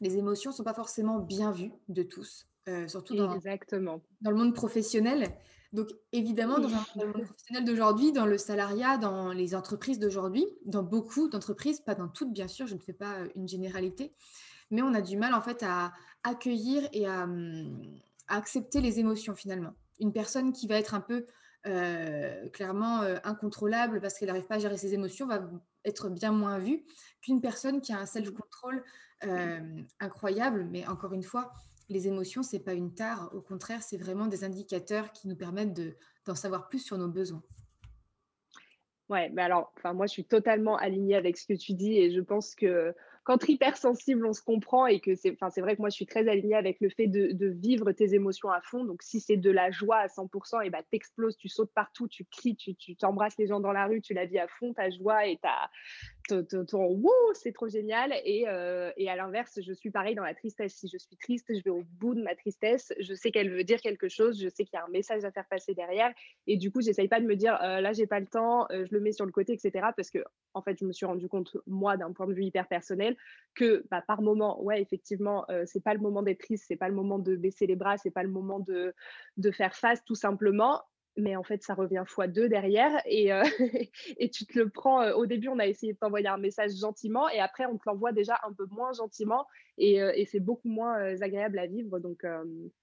les 0.00 0.16
émotions 0.16 0.50
ne 0.50 0.56
sont 0.56 0.64
pas 0.64 0.74
forcément 0.74 1.18
bien 1.18 1.52
vues 1.52 1.72
de 1.88 2.02
tous, 2.02 2.46
euh, 2.68 2.88
surtout 2.88 3.14
dans, 3.14 3.28
dans, 3.28 4.30
le 4.30 4.36
monde 4.36 4.54
professionnel. 4.54 5.30
Donc, 5.72 5.88
évidemment, 6.12 6.58
dans, 6.58 6.68
le 6.68 7.06
monde 7.06 7.24
professionnel 7.24 7.64
d'aujourd'hui, 7.64 8.12
dans 8.12 8.26
le 8.26 8.38
salariat, 8.38 8.98
dans 8.98 9.32
les 9.32 9.54
entreprises 9.54 9.98
d'aujourd'hui, 9.98 10.46
dans 10.64 10.82
beaucoup 10.82 11.28
d'entreprises, 11.28 11.80
pas 11.80 11.94
dans 11.94 12.08
toutes, 12.08 12.32
bien 12.32 12.48
sûr, 12.48 12.66
je 12.66 12.74
ne 12.74 12.80
fais 12.80 12.92
pas 12.92 13.20
euh, 13.20 13.28
une 13.34 13.48
généralité, 13.48 14.12
mais 14.70 14.82
on 14.82 14.94
a 14.94 15.00
du 15.00 15.16
mal, 15.16 15.34
en 15.34 15.40
fait, 15.40 15.62
à 15.62 15.92
accueillir 16.22 16.88
et 16.92 17.06
à, 17.06 17.24
hum, 17.24 17.98
accepter 18.28 18.80
les 18.80 19.00
émotions, 19.00 19.34
finalement. 19.34 19.74
Une 20.00 20.12
personne 20.12 20.52
qui 20.52 20.66
va 20.66 20.76
être 20.78 20.94
un 20.94 21.00
peu 21.00 21.26
euh, 21.66 22.48
clairement 22.50 23.00
incontrôlable 23.24 24.00
parce 24.00 24.18
qu'elle 24.18 24.28
n'arrive 24.28 24.46
pas 24.46 24.56
à 24.56 24.58
gérer 24.58 24.76
ses 24.76 24.94
émotions 24.94 25.26
va 25.26 25.50
être 25.84 26.08
bien 26.10 26.32
moins 26.32 26.58
vue 26.58 26.84
qu'une 27.22 27.40
personne 27.40 27.80
qui 27.80 27.92
a 27.92 27.98
un 27.98 28.06
self-control 28.06 28.84
incroyable. 30.00 30.68
Mais 30.70 30.86
encore 30.86 31.12
une 31.12 31.22
fois, 31.22 31.52
les 31.88 32.08
émotions, 32.08 32.42
c'est 32.42 32.60
pas 32.60 32.74
une 32.74 32.94
tare. 32.94 33.30
Au 33.34 33.40
contraire, 33.40 33.82
c'est 33.82 33.96
vraiment 33.96 34.26
des 34.26 34.44
indicateurs 34.44 35.12
qui 35.12 35.28
nous 35.28 35.36
permettent 35.36 35.80
d'en 36.24 36.34
savoir 36.34 36.68
plus 36.68 36.80
sur 36.80 36.98
nos 36.98 37.08
besoins. 37.08 37.42
Ouais, 39.08 39.30
mais 39.30 39.42
alors, 39.42 39.72
moi, 39.84 40.06
je 40.06 40.12
suis 40.12 40.24
totalement 40.24 40.76
alignée 40.76 41.14
avec 41.14 41.36
ce 41.36 41.46
que 41.46 41.52
tu 41.52 41.74
dis 41.74 41.96
et 41.96 42.10
je 42.10 42.20
pense 42.20 42.56
que 42.56 42.92
quand 43.26 43.48
hypersensible, 43.48 44.24
on 44.24 44.32
se 44.32 44.40
comprend 44.40 44.86
et 44.86 45.00
que 45.00 45.16
c'est, 45.16 45.32
enfin, 45.32 45.50
c'est 45.50 45.60
vrai 45.60 45.74
que 45.74 45.80
moi, 45.80 45.90
je 45.90 45.96
suis 45.96 46.06
très 46.06 46.28
alignée 46.28 46.54
avec 46.54 46.80
le 46.80 46.88
fait 46.88 47.08
de, 47.08 47.48
vivre 47.48 47.90
tes 47.90 48.14
émotions 48.14 48.50
à 48.50 48.60
fond. 48.60 48.84
Donc, 48.84 49.02
si 49.02 49.18
c'est 49.18 49.36
de 49.36 49.50
la 49.50 49.72
joie 49.72 49.96
à 49.96 50.06
100%, 50.06 50.64
et 50.64 50.70
bah, 50.70 50.82
t'exploses, 50.92 51.36
tu 51.36 51.48
sautes 51.48 51.72
partout, 51.74 52.06
tu 52.06 52.24
cries, 52.24 52.54
tu, 52.54 52.94
t'embrasses 52.94 53.36
les 53.36 53.48
gens 53.48 53.58
dans 53.58 53.72
la 53.72 53.86
rue, 53.86 54.00
tu 54.00 54.14
la 54.14 54.26
vis 54.26 54.38
à 54.38 54.46
fond, 54.46 54.72
ta 54.74 54.90
joie 54.90 55.26
et 55.26 55.38
ta, 55.38 55.70
c'est 56.28 57.52
trop 57.52 57.68
génial. 57.68 58.12
Euh, 58.12 58.92
et, 58.96 59.08
à 59.08 59.16
l'inverse, 59.16 59.60
je 59.60 59.72
suis 59.72 59.90
pareil 59.90 60.14
dans 60.14 60.24
la 60.24 60.34
tristesse. 60.34 60.74
Si 60.74 60.88
je 60.88 60.98
suis 60.98 61.16
triste, 61.16 61.46
je 61.48 61.62
vais 61.62 61.70
au 61.70 61.82
bout 61.98 62.14
de 62.14 62.22
ma 62.22 62.34
tristesse. 62.34 62.92
Je 63.00 63.14
sais 63.14 63.30
qu'elle 63.30 63.50
veut 63.50 63.64
dire 63.64 63.80
quelque 63.80 64.08
chose. 64.08 64.40
Je 64.40 64.48
sais 64.48 64.64
qu'il 64.64 64.74
y 64.74 64.76
a 64.76 64.84
un 64.84 64.90
message 64.90 65.24
à 65.24 65.30
faire 65.30 65.46
passer 65.46 65.74
derrière. 65.74 66.12
Et 66.46 66.56
du 66.56 66.70
coup, 66.70 66.80
j'essaye 66.80 67.08
pas 67.08 67.20
de 67.20 67.26
me 67.26 67.36
dire 67.36 67.58
euh, 67.62 67.80
là, 67.80 67.92
j'ai 67.92 68.06
pas 68.06 68.20
le 68.20 68.26
temps, 68.26 68.66
euh, 68.70 68.84
je 68.86 68.94
le 68.94 69.00
mets 69.00 69.12
sur 69.12 69.26
le 69.26 69.32
côté, 69.32 69.52
etc. 69.52 69.88
Parce 69.96 70.10
que, 70.10 70.24
en 70.54 70.62
fait, 70.62 70.78
je 70.78 70.84
me 70.84 70.92
suis 70.92 71.06
rendu 71.06 71.28
compte, 71.28 71.56
moi, 71.66 71.96
d'un 71.96 72.12
point 72.12 72.26
de 72.26 72.34
vue 72.34 72.44
hyper 72.44 72.66
personnel, 72.66 73.16
que 73.54 73.84
bah, 73.90 74.02
par 74.06 74.22
moment, 74.22 74.62
ouais, 74.62 74.80
effectivement, 74.80 75.46
c'est 75.66 75.82
pas 75.82 75.94
le 75.94 76.00
moment 76.00 76.22
d'être 76.22 76.40
triste, 76.40 76.64
c'est 76.68 76.76
pas 76.76 76.88
le 76.88 76.94
moment 76.94 77.18
de 77.18 77.36
baisser 77.36 77.66
les 77.66 77.76
bras, 77.76 77.98
c'est 77.98 78.10
pas 78.10 78.22
le 78.22 78.28
moment 78.28 78.60
de 78.60 79.50
faire 79.50 79.74
face, 79.74 80.04
tout 80.04 80.14
simplement 80.14 80.82
mais 81.16 81.36
en 81.36 81.42
fait, 81.42 81.62
ça 81.62 81.74
revient 81.74 82.04
fois 82.06 82.26
deux 82.26 82.48
derrière 82.48 83.00
et, 83.06 83.32
euh, 83.32 83.42
et 84.18 84.30
tu 84.30 84.46
te 84.46 84.58
le 84.58 84.68
prends. 84.68 85.10
Au 85.12 85.26
début, 85.26 85.48
on 85.48 85.58
a 85.58 85.66
essayé 85.66 85.92
de 85.92 85.98
t'envoyer 85.98 86.28
un 86.28 86.38
message 86.38 86.72
gentiment 86.76 87.28
et 87.28 87.40
après, 87.40 87.66
on 87.66 87.76
te 87.76 87.82
l'envoie 87.86 88.12
déjà 88.12 88.38
un 88.46 88.52
peu 88.52 88.66
moins 88.70 88.92
gentiment 88.92 89.46
et, 89.78 90.02
euh, 90.02 90.12
et 90.14 90.24
c'est 90.24 90.40
beaucoup 90.40 90.68
moins 90.68 90.96
agréable 91.22 91.58
à 91.58 91.66
vivre. 91.66 91.98
Donc, 91.98 92.24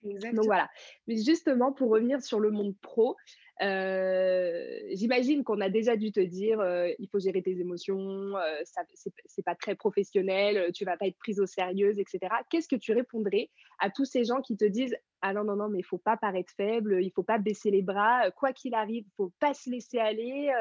donc, 0.04 0.46
voilà. 0.46 0.70
Mais 1.08 1.18
justement, 1.18 1.72
pour 1.72 1.90
revenir 1.90 2.22
sur 2.22 2.40
le 2.40 2.52
monde 2.52 2.76
pro, 2.82 3.16
J'imagine 3.60 5.44
qu'on 5.44 5.62
a 5.62 5.70
déjà 5.70 5.96
dû 5.96 6.12
te 6.12 6.20
dire 6.20 6.60
il 7.00 7.08
faut 7.10 7.20
gérer 7.20 7.42
tes 7.42 7.60
émotions, 7.60 8.34
ça 8.66 8.82
c'est 9.26 9.44
pas 9.44 9.56
très 9.56 9.76
professionnel, 9.76 10.72
tu 10.74 10.86
vas 10.86 10.98
pas 10.98 11.08
être 11.08 11.18
prise 11.18 11.40
au 11.40 11.46
sérieux, 11.46 11.94
etc. 11.98 12.34
Qu'est-ce 12.50 12.68
que 12.68 12.76
tu 12.76 12.94
répondrais 12.94 13.50
à 13.80 13.90
tous 13.90 14.06
ces 14.06 14.24
gens 14.24 14.42
qui 14.42 14.58
te 14.58 14.66
disent 14.66 14.96
ah 15.22 15.34
non 15.34 15.44
non 15.46 15.56
non 15.56 15.70
mais 15.70 15.80
il 15.80 15.86
faut 15.86 15.98
pas 15.98 16.18
paraître 16.18 16.52
faible, 16.58 17.02
il 17.02 17.12
faut 17.12 17.24
pas 17.24 17.38
baisser 17.38 17.72
les 17.72 17.82
bras, 17.82 18.30
quoi 18.32 18.54
qu'il 18.54 18.74
arrive, 18.74 19.06
il 19.06 19.14
faut 19.16 19.32
pas 19.40 19.54
se 19.54 19.70
laisser 19.70 20.00
aller, 20.00 20.52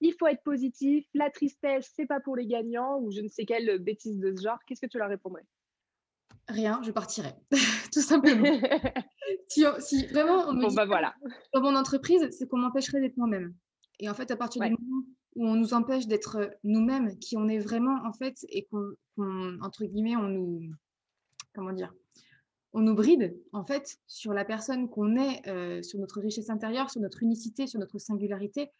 il 0.00 0.12
faut 0.12 0.26
être 0.26 0.42
positif, 0.42 1.06
la 1.14 1.30
tristesse 1.30 1.92
c'est 1.96 2.06
pas 2.06 2.20
pour 2.20 2.36
les 2.36 2.46
gagnants 2.46 3.00
ou 3.00 3.10
je 3.10 3.20
ne 3.22 3.28
sais 3.28 3.44
quelle 3.44 3.78
bêtise 3.78 4.18
de 4.20 4.34
ce 4.36 4.42
genre. 4.42 4.58
Qu'est-ce 4.66 4.80
que 4.80 4.86
tu 4.86 4.98
leur 4.98 5.08
répondrais? 5.08 5.44
Rien, 6.48 6.80
je 6.82 6.90
partirai, 6.90 7.32
tout 7.92 8.02
simplement. 8.02 8.44
si, 9.48 9.64
vraiment 10.06 10.48
on 10.48 10.52
me 10.52 10.68
dit 10.68 10.74
bah 10.74 10.84
voilà. 10.84 11.14
dans 11.54 11.62
mon 11.62 11.74
entreprise, 11.74 12.28
c'est 12.32 12.46
qu'on 12.46 12.58
m'empêcherait 12.58 13.00
d'être 13.00 13.16
moi-même. 13.16 13.54
Et 13.98 14.10
en 14.10 14.14
fait, 14.14 14.30
à 14.30 14.36
partir 14.36 14.62
du 14.62 14.70
moment 14.70 15.04
où 15.36 15.46
on 15.48 15.54
nous 15.54 15.72
empêche 15.72 16.06
d'être 16.06 16.50
nous-mêmes, 16.62 17.18
qui 17.18 17.36
on 17.36 17.48
est 17.48 17.58
vraiment 17.58 17.98
en 18.04 18.12
fait, 18.12 18.44
et 18.50 18.66
qu'on, 18.66 19.58
entre 19.62 19.84
guillemets, 19.84 20.16
on 20.16 20.28
nous, 20.28 20.70
comment 21.54 21.72
dire, 21.72 21.94
on 22.74 22.80
nous 22.80 22.94
bride 22.94 23.34
en 23.52 23.64
fait 23.64 23.98
sur 24.06 24.34
la 24.34 24.44
personne 24.44 24.90
qu'on 24.90 25.16
est, 25.16 25.48
euh, 25.48 25.82
sur 25.82 25.98
notre 25.98 26.20
richesse 26.20 26.50
intérieure, 26.50 26.90
sur 26.90 27.00
notre 27.00 27.22
unicité, 27.22 27.66
sur 27.66 27.80
notre 27.80 27.98
singularité. 27.98 28.70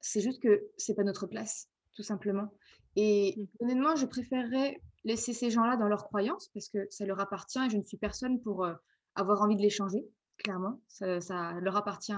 C'est 0.00 0.20
juste 0.20 0.40
que 0.40 0.68
c'est 0.78 0.94
pas 0.94 1.04
notre 1.04 1.26
place, 1.26 1.68
tout 1.94 2.02
simplement. 2.02 2.48
Et 2.96 3.34
mmh. 3.36 3.64
honnêtement, 3.64 3.96
je 3.96 4.06
préférerais 4.06 4.80
laisser 5.04 5.32
ces 5.32 5.50
gens-là 5.50 5.76
dans 5.76 5.88
leurs 5.88 6.04
croyances 6.04 6.48
parce 6.48 6.68
que 6.68 6.86
ça 6.90 7.06
leur 7.06 7.20
appartient 7.20 7.58
et 7.58 7.70
je 7.70 7.76
ne 7.76 7.84
suis 7.84 7.96
personne 7.96 8.40
pour 8.40 8.64
euh, 8.64 8.74
avoir 9.14 9.42
envie 9.42 9.56
de 9.56 9.62
les 9.62 9.70
changer, 9.70 10.04
clairement. 10.38 10.80
Ça, 10.88 11.52
leur 11.60 11.76
appartient 11.76 12.12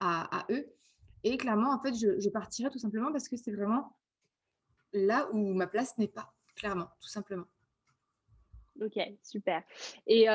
à, 0.00 0.46
eux. 0.50 0.66
Et 1.24 1.36
clairement, 1.36 1.72
en 1.72 1.80
fait, 1.80 1.94
je, 1.94 2.18
je 2.20 2.28
partirai 2.28 2.70
tout 2.70 2.78
simplement 2.78 3.12
parce 3.12 3.28
que 3.28 3.36
c'est 3.36 3.52
vraiment 3.52 3.96
là 4.92 5.28
où 5.32 5.54
ma 5.54 5.66
place 5.66 5.96
n'est 5.98 6.08
pas, 6.08 6.32
clairement, 6.56 6.88
tout 7.00 7.08
simplement. 7.08 7.46
Ok, 8.80 8.98
super. 9.22 9.62
Et, 10.06 10.26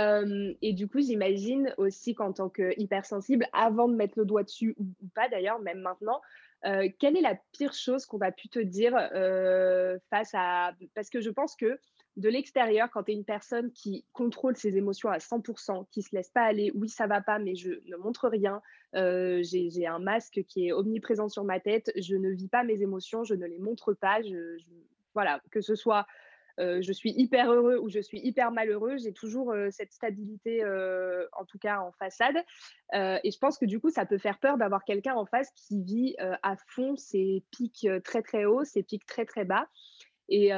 et 0.62 0.74
du 0.74 0.88
coup, 0.88 1.00
j'imagine 1.00 1.74
aussi 1.78 2.14
qu'en 2.14 2.34
tant 2.34 2.50
que 2.50 2.74
hypersensible, 2.80 3.48
avant 3.52 3.88
de 3.88 3.96
mettre 3.96 4.18
le 4.18 4.26
doigt 4.26 4.44
dessus, 4.44 4.76
ou, 4.78 4.86
pas 5.16 5.28
d'ailleurs, 5.28 5.60
même 5.60 5.80
maintenant, 5.80 6.22
quelle 6.64 7.18
est 7.18 7.22
la 7.22 7.38
pire 7.52 7.74
chose 7.74 8.06
qu'on 8.06 8.20
a 8.20 8.32
pu 8.32 8.50
te 8.50 8.60
dire 8.60 8.94
face 10.10 10.32
à... 10.34 10.74
Parce 10.96 11.10
que 11.10 11.22
je 11.22 11.30
pense 11.30 11.56
que 11.56 11.80
de 12.18 12.30
l'extérieur, 12.30 12.90
quand 12.92 13.04
tu 13.04 13.12
es 13.12 13.16
une 13.16 13.26
personne 13.26 13.72
qui 13.72 14.04
contrôle 14.12 14.58
ses 14.58 14.76
émotions 14.76 15.10
à 15.10 15.20
100%, 15.20 15.86
qui 15.92 16.02
se 16.02 16.16
laisse 16.16 16.30
pas 16.30 16.42
aller, 16.42 16.72
oui, 16.74 16.90
ça 16.90 17.06
va 17.06 17.22
pas, 17.22 17.38
mais 17.38 17.56
je 17.56 17.74
ne 17.86 17.96
montre 17.98 18.28
rien, 18.28 18.62
j'ai 18.94 19.86
un 19.86 20.00
masque 20.00 20.44
qui 20.48 20.68
est 20.68 20.72
omniprésent 20.72 21.30
sur 21.30 21.44
ma 21.44 21.60
tête, 21.60 21.92
je 21.96 22.16
ne 22.16 22.30
vis 22.32 22.48
pas 22.48 22.64
mes 22.64 22.82
émotions, 22.82 23.24
je 23.24 23.36
ne 23.36 23.46
les 23.46 23.60
montre 23.60 23.94
pas, 23.94 24.22
je, 24.24 24.58
voilà, 25.14 25.42
que 25.52 25.62
ce 25.62 25.76
soit 25.76 26.08
je 26.58 26.92
suis 26.92 27.12
hyper 27.12 27.52
heureux 27.52 27.78
ou 27.78 27.90
je 27.90 28.00
suis 28.00 28.20
hyper 28.20 28.52
malheureux, 28.52 28.98
j'ai 28.98 29.14
toujours 29.14 29.54
cette 29.72 29.94
stabilité, 29.94 30.64
en 31.34 31.46
tout 31.46 31.60
cas 31.60 31.80
en 31.80 31.92
façade. 31.92 32.38
et 32.94 33.32
je 33.32 33.38
pense 33.40 33.58
que 33.58 33.66
du 33.66 33.80
coup, 33.80 33.90
ça 33.90 34.06
peut 34.06 34.18
faire 34.18 34.40
peur 34.40 34.58
d'avoir 34.58 34.84
quelqu'un 34.84 35.16
en 35.16 35.26
face 35.26 35.52
qui 35.56 35.82
vit 35.84 36.16
à 36.20 36.56
fond 36.68 36.96
ses 36.96 37.44
pics 37.52 37.88
très 38.04 38.22
très 38.22 38.46
hauts, 38.46 38.64
ses 38.64 38.84
pics 38.84 39.06
très 39.06 39.26
très 39.26 39.46
bas. 39.46 39.68
Et, 40.30 40.52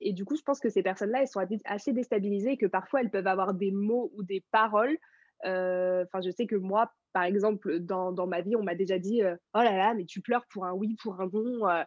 et, 0.00 0.12
du 0.12 0.24
coup, 0.24 0.36
je 0.36 0.42
pense 0.42 0.60
que 0.60 0.68
ces 0.68 0.82
personnes-là, 0.82 1.22
elles 1.22 1.28
sont 1.28 1.44
assez 1.64 1.92
déstabilisées 1.92 2.52
et 2.52 2.56
que 2.56 2.66
parfois, 2.66 3.00
elles 3.00 3.10
peuvent 3.10 3.26
avoir 3.26 3.54
des 3.54 3.70
mots 3.70 4.10
ou 4.14 4.22
des 4.22 4.44
paroles. 4.50 4.98
Enfin, 5.44 6.20
je 6.24 6.30
sais 6.30 6.46
que 6.46 6.56
moi, 6.56 6.92
par 7.12 7.24
exemple, 7.24 7.78
dans, 7.80 8.12
dans 8.12 8.26
ma 8.26 8.40
vie, 8.40 8.56
on 8.56 8.62
m'a 8.62 8.74
déjà 8.74 8.98
dit 8.98 9.22
Oh 9.22 9.58
là 9.58 9.76
là, 9.76 9.94
mais 9.94 10.04
tu 10.04 10.20
pleures 10.20 10.46
pour 10.46 10.64
un 10.64 10.72
oui, 10.72 10.96
pour 11.02 11.20
un 11.20 11.28
non 11.32 11.84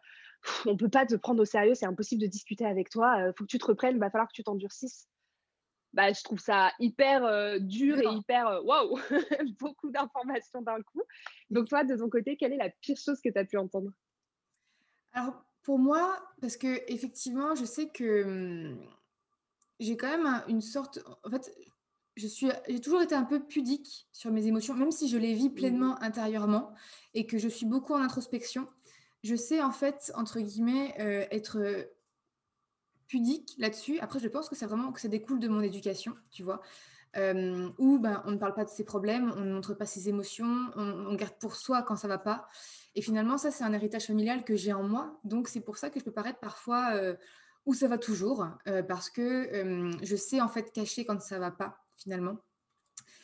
on 0.66 0.78
peut 0.78 0.90
pas 0.90 1.06
te 1.06 1.16
prendre 1.16 1.42
au 1.42 1.46
sérieux, 1.46 1.76
c'est 1.76 1.86
impossible 1.86 2.22
de 2.22 2.28
discuter 2.28 2.66
avec 2.66 2.90
toi, 2.90 3.18
il 3.20 3.34
faut 3.38 3.44
que 3.44 3.50
tu 3.50 3.58
te 3.58 3.66
reprennes, 3.66 3.96
il 3.96 4.00
va 4.00 4.10
falloir 4.10 4.28
que 4.30 4.34
tu 4.34 4.44
t'endurcisses. 4.44 5.10
Bah, 5.92 6.14
je 6.14 6.24
trouve 6.24 6.40
ça 6.40 6.72
hyper 6.80 7.60
dur 7.60 7.98
et 7.98 8.06
hyper 8.06 8.64
waouh, 8.64 8.98
beaucoup 9.60 9.90
d'informations 9.92 10.62
d'un 10.62 10.82
coup. 10.82 11.02
Donc 11.50 11.68
toi, 11.68 11.84
de 11.84 11.96
ton 11.96 12.10
côté, 12.10 12.38
quelle 12.38 12.54
est 12.54 12.58
la 12.58 12.70
pire 12.70 12.96
chose 12.96 13.20
que 13.22 13.30
tu 13.30 13.38
as 13.38 13.44
pu 13.44 13.58
entendre? 13.58 13.92
Alors 15.14 15.44
pour 15.64 15.80
moi, 15.80 16.18
parce 16.42 16.58
que 16.58 16.82
effectivement, 16.92 17.56
je 17.56 17.66
sais 17.66 17.90
que 17.90 18.24
mmh, 18.24 18.80
j'ai 19.80 19.98
quand 19.98 20.08
même 20.08 20.44
une 20.48 20.62
sorte, 20.62 21.00
en 21.24 21.30
fait, 21.30 21.52
je 22.20 22.28
suis, 22.28 22.48
j'ai 22.68 22.82
toujours 22.82 23.02
été 23.02 23.16
un 23.16 23.24
peu 23.24 23.40
pudique 23.40 24.08
sur 24.12 24.32
mes 24.32 24.46
émotions, 24.46 24.76
même 24.76 24.92
si 24.92 25.08
je 25.08 25.18
les 25.18 25.34
vis 25.34 25.50
mmh 25.50 25.54
pleinement 25.54 26.02
intérieurement 26.02 26.74
et 27.14 27.26
que 27.26 27.38
je 27.38 27.48
suis 27.48 27.66
beaucoup 27.66 27.94
en 27.94 28.02
introspection 28.02 28.68
je 29.24 29.36
sais 29.36 29.62
en 29.62 29.72
fait, 29.72 30.12
entre 30.16 30.40
guillemets, 30.40 30.96
euh, 31.00 31.26
être 31.32 31.90
pudique 33.08 33.56
là-dessus. 33.58 34.00
Après, 34.00 34.20
je 34.20 34.28
pense 34.28 34.50
que 34.50 34.56
c'est 34.56 34.66
vraiment 34.66 34.92
que 34.92 35.02
ça 35.02 35.08
découle 35.08 35.40
de 35.40 35.48
mon 35.48 35.62
éducation, 35.62 36.16
tu 36.32 36.44
vois, 36.44 36.62
euh, 37.18 37.70
où 37.80 37.98
ben, 38.00 38.22
on 38.26 38.32
ne 38.32 38.38
parle 38.38 38.54
pas 38.54 38.66
de 38.66 38.70
ses 38.70 38.84
problèmes, 38.84 39.34
on 39.36 39.42
ne 39.42 39.54
montre 39.54 39.74
pas 39.74 39.86
ses 39.86 40.10
émotions, 40.10 40.72
on, 40.76 41.14
garde 41.16 41.38
pour 41.40 41.56
soi 41.56 41.82
quand 41.82 41.96
ça 41.96 42.08
va 42.08 42.20
pas. 42.20 42.48
Et 42.96 43.02
finalement, 43.02 43.38
ça, 43.38 43.52
c'est 43.52 43.64
un 43.64 43.74
héritage 43.74 44.06
familial 44.06 44.44
que 44.44 44.56
j'ai 44.56 44.74
en 44.74 44.84
moi. 44.84 45.20
Donc, 45.24 45.48
c'est 45.48 45.62
pour 45.62 45.78
ça 45.78 45.90
que 45.90 46.00
je 46.00 46.06
peux 46.06 46.12
paraître 46.12 46.40
parfois 46.40 46.94
euh, 46.94 47.16
où 47.66 47.74
ça 47.74 47.88
va 47.88 47.98
toujours, 47.98 48.48
parce 48.88 49.10
que 49.10 49.92
je 50.02 50.16
sais 50.16 50.42
en 50.42 50.48
fait 50.48 50.72
cacher 50.72 51.06
quand 51.06 51.22
ça 51.22 51.38
va 51.38 51.52
pas, 51.52 51.78
finalement. 52.00 52.38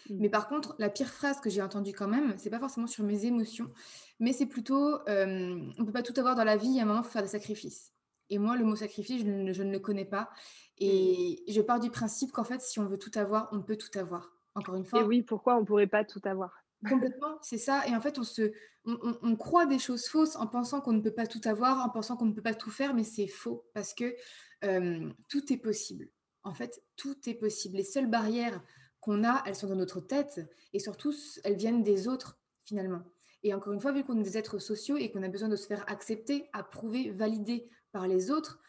Mmh. 0.09 0.17
Mais 0.19 0.29
par 0.29 0.47
contre, 0.47 0.75
la 0.79 0.89
pire 0.89 1.09
phrase 1.09 1.39
que 1.39 1.49
j'ai 1.49 1.61
entendue 1.61 1.93
quand 1.93 2.07
même, 2.07 2.35
c'est 2.37 2.49
pas 2.49 2.59
forcément 2.59 2.87
sur 2.87 3.03
mes 3.03 3.25
émotions, 3.25 3.71
mais 4.19 4.33
c'est 4.33 4.45
plutôt 4.45 4.99
euh, 5.07 5.59
on 5.77 5.85
peut 5.85 5.91
pas 5.91 6.03
tout 6.03 6.13
avoir 6.17 6.35
dans 6.35 6.43
la 6.43 6.57
vie, 6.57 6.79
à 6.79 6.83
un 6.83 6.85
moment, 6.85 7.01
il 7.01 7.05
faut 7.05 7.11
faire 7.11 7.23
des 7.23 7.27
sacrifices. 7.27 7.91
Et 8.29 8.37
moi, 8.37 8.55
le 8.57 8.65
mot 8.65 8.75
sacrifice, 8.75 9.21
je 9.21 9.29
ne, 9.29 9.53
je 9.53 9.63
ne 9.63 9.71
le 9.71 9.79
connais 9.79 10.05
pas. 10.05 10.29
Et 10.77 11.43
mmh. 11.47 11.51
je 11.51 11.61
pars 11.61 11.79
du 11.79 11.89
principe 11.89 12.31
qu'en 12.31 12.43
fait, 12.43 12.61
si 12.61 12.79
on 12.79 12.85
veut 12.85 12.97
tout 12.97 13.11
avoir, 13.15 13.49
on 13.51 13.61
peut 13.61 13.77
tout 13.77 13.97
avoir. 13.97 14.31
Encore 14.55 14.75
une 14.75 14.85
fois. 14.85 15.01
Et 15.01 15.03
oui, 15.03 15.21
pourquoi 15.21 15.57
on 15.57 15.65
pourrait 15.65 15.87
pas 15.87 16.05
tout 16.05 16.21
avoir? 16.23 16.65
Complètement, 16.87 17.37
c'est 17.41 17.57
ça. 17.57 17.85
Et 17.87 17.95
en 17.95 18.01
fait, 18.01 18.19
on, 18.19 18.23
se, 18.23 18.51
on, 18.85 19.17
on, 19.21 19.35
croit 19.35 19.65
des 19.65 19.79
choses 19.79 20.07
fausses 20.07 20.35
en 20.35 20.47
pensant 20.47 20.81
qu'on 20.81 20.93
ne 20.93 21.01
peut 21.01 21.13
pas 21.13 21.27
tout 21.27 21.41
avoir, 21.45 21.83
en 21.83 21.89
pensant 21.89 22.15
qu'on 22.15 22.25
ne 22.25 22.33
peut 22.33 22.41
pas 22.41 22.53
tout 22.53 22.69
faire, 22.69 22.93
mais 22.93 23.03
c'est 23.03 23.27
faux 23.27 23.65
parce 23.73 23.93
que 23.93 24.15
euh, 24.63 25.09
tout 25.29 25.51
est 25.51 25.57
possible. 25.57 26.09
En 26.45 26.53
fait, 26.53 26.81
tout 26.95 27.17
est 27.27 27.33
possible. 27.33 27.77
Les 27.77 27.83
seules 27.83 28.09
barrières 28.09 28.63
qu'on 29.01 29.23
a, 29.23 29.43
elles 29.45 29.55
sont 29.55 29.67
dans 29.67 29.75
notre 29.75 29.99
tête 29.99 30.41
et 30.73 30.79
surtout, 30.79 31.13
elles 31.43 31.57
viennent 31.57 31.83
des 31.83 32.07
autres 32.07 32.39
finalement. 32.63 33.01
Et 33.43 33.53
encore 33.53 33.73
une 33.73 33.81
fois, 33.81 33.91
vu 33.91 34.03
qu'on 34.03 34.19
est 34.19 34.23
des 34.23 34.37
êtres 34.37 34.59
sociaux 34.59 34.95
et 34.97 35.11
qu'on 35.11 35.23
a 35.23 35.27
besoin 35.27 35.49
de 35.49 35.55
se 35.55 35.67
faire 35.67 35.83
accepter, 35.87 36.47
approuver, 36.53 37.11
valider 37.11 37.67
par 37.91 38.07
les 38.07 38.31
autres, 38.31 38.59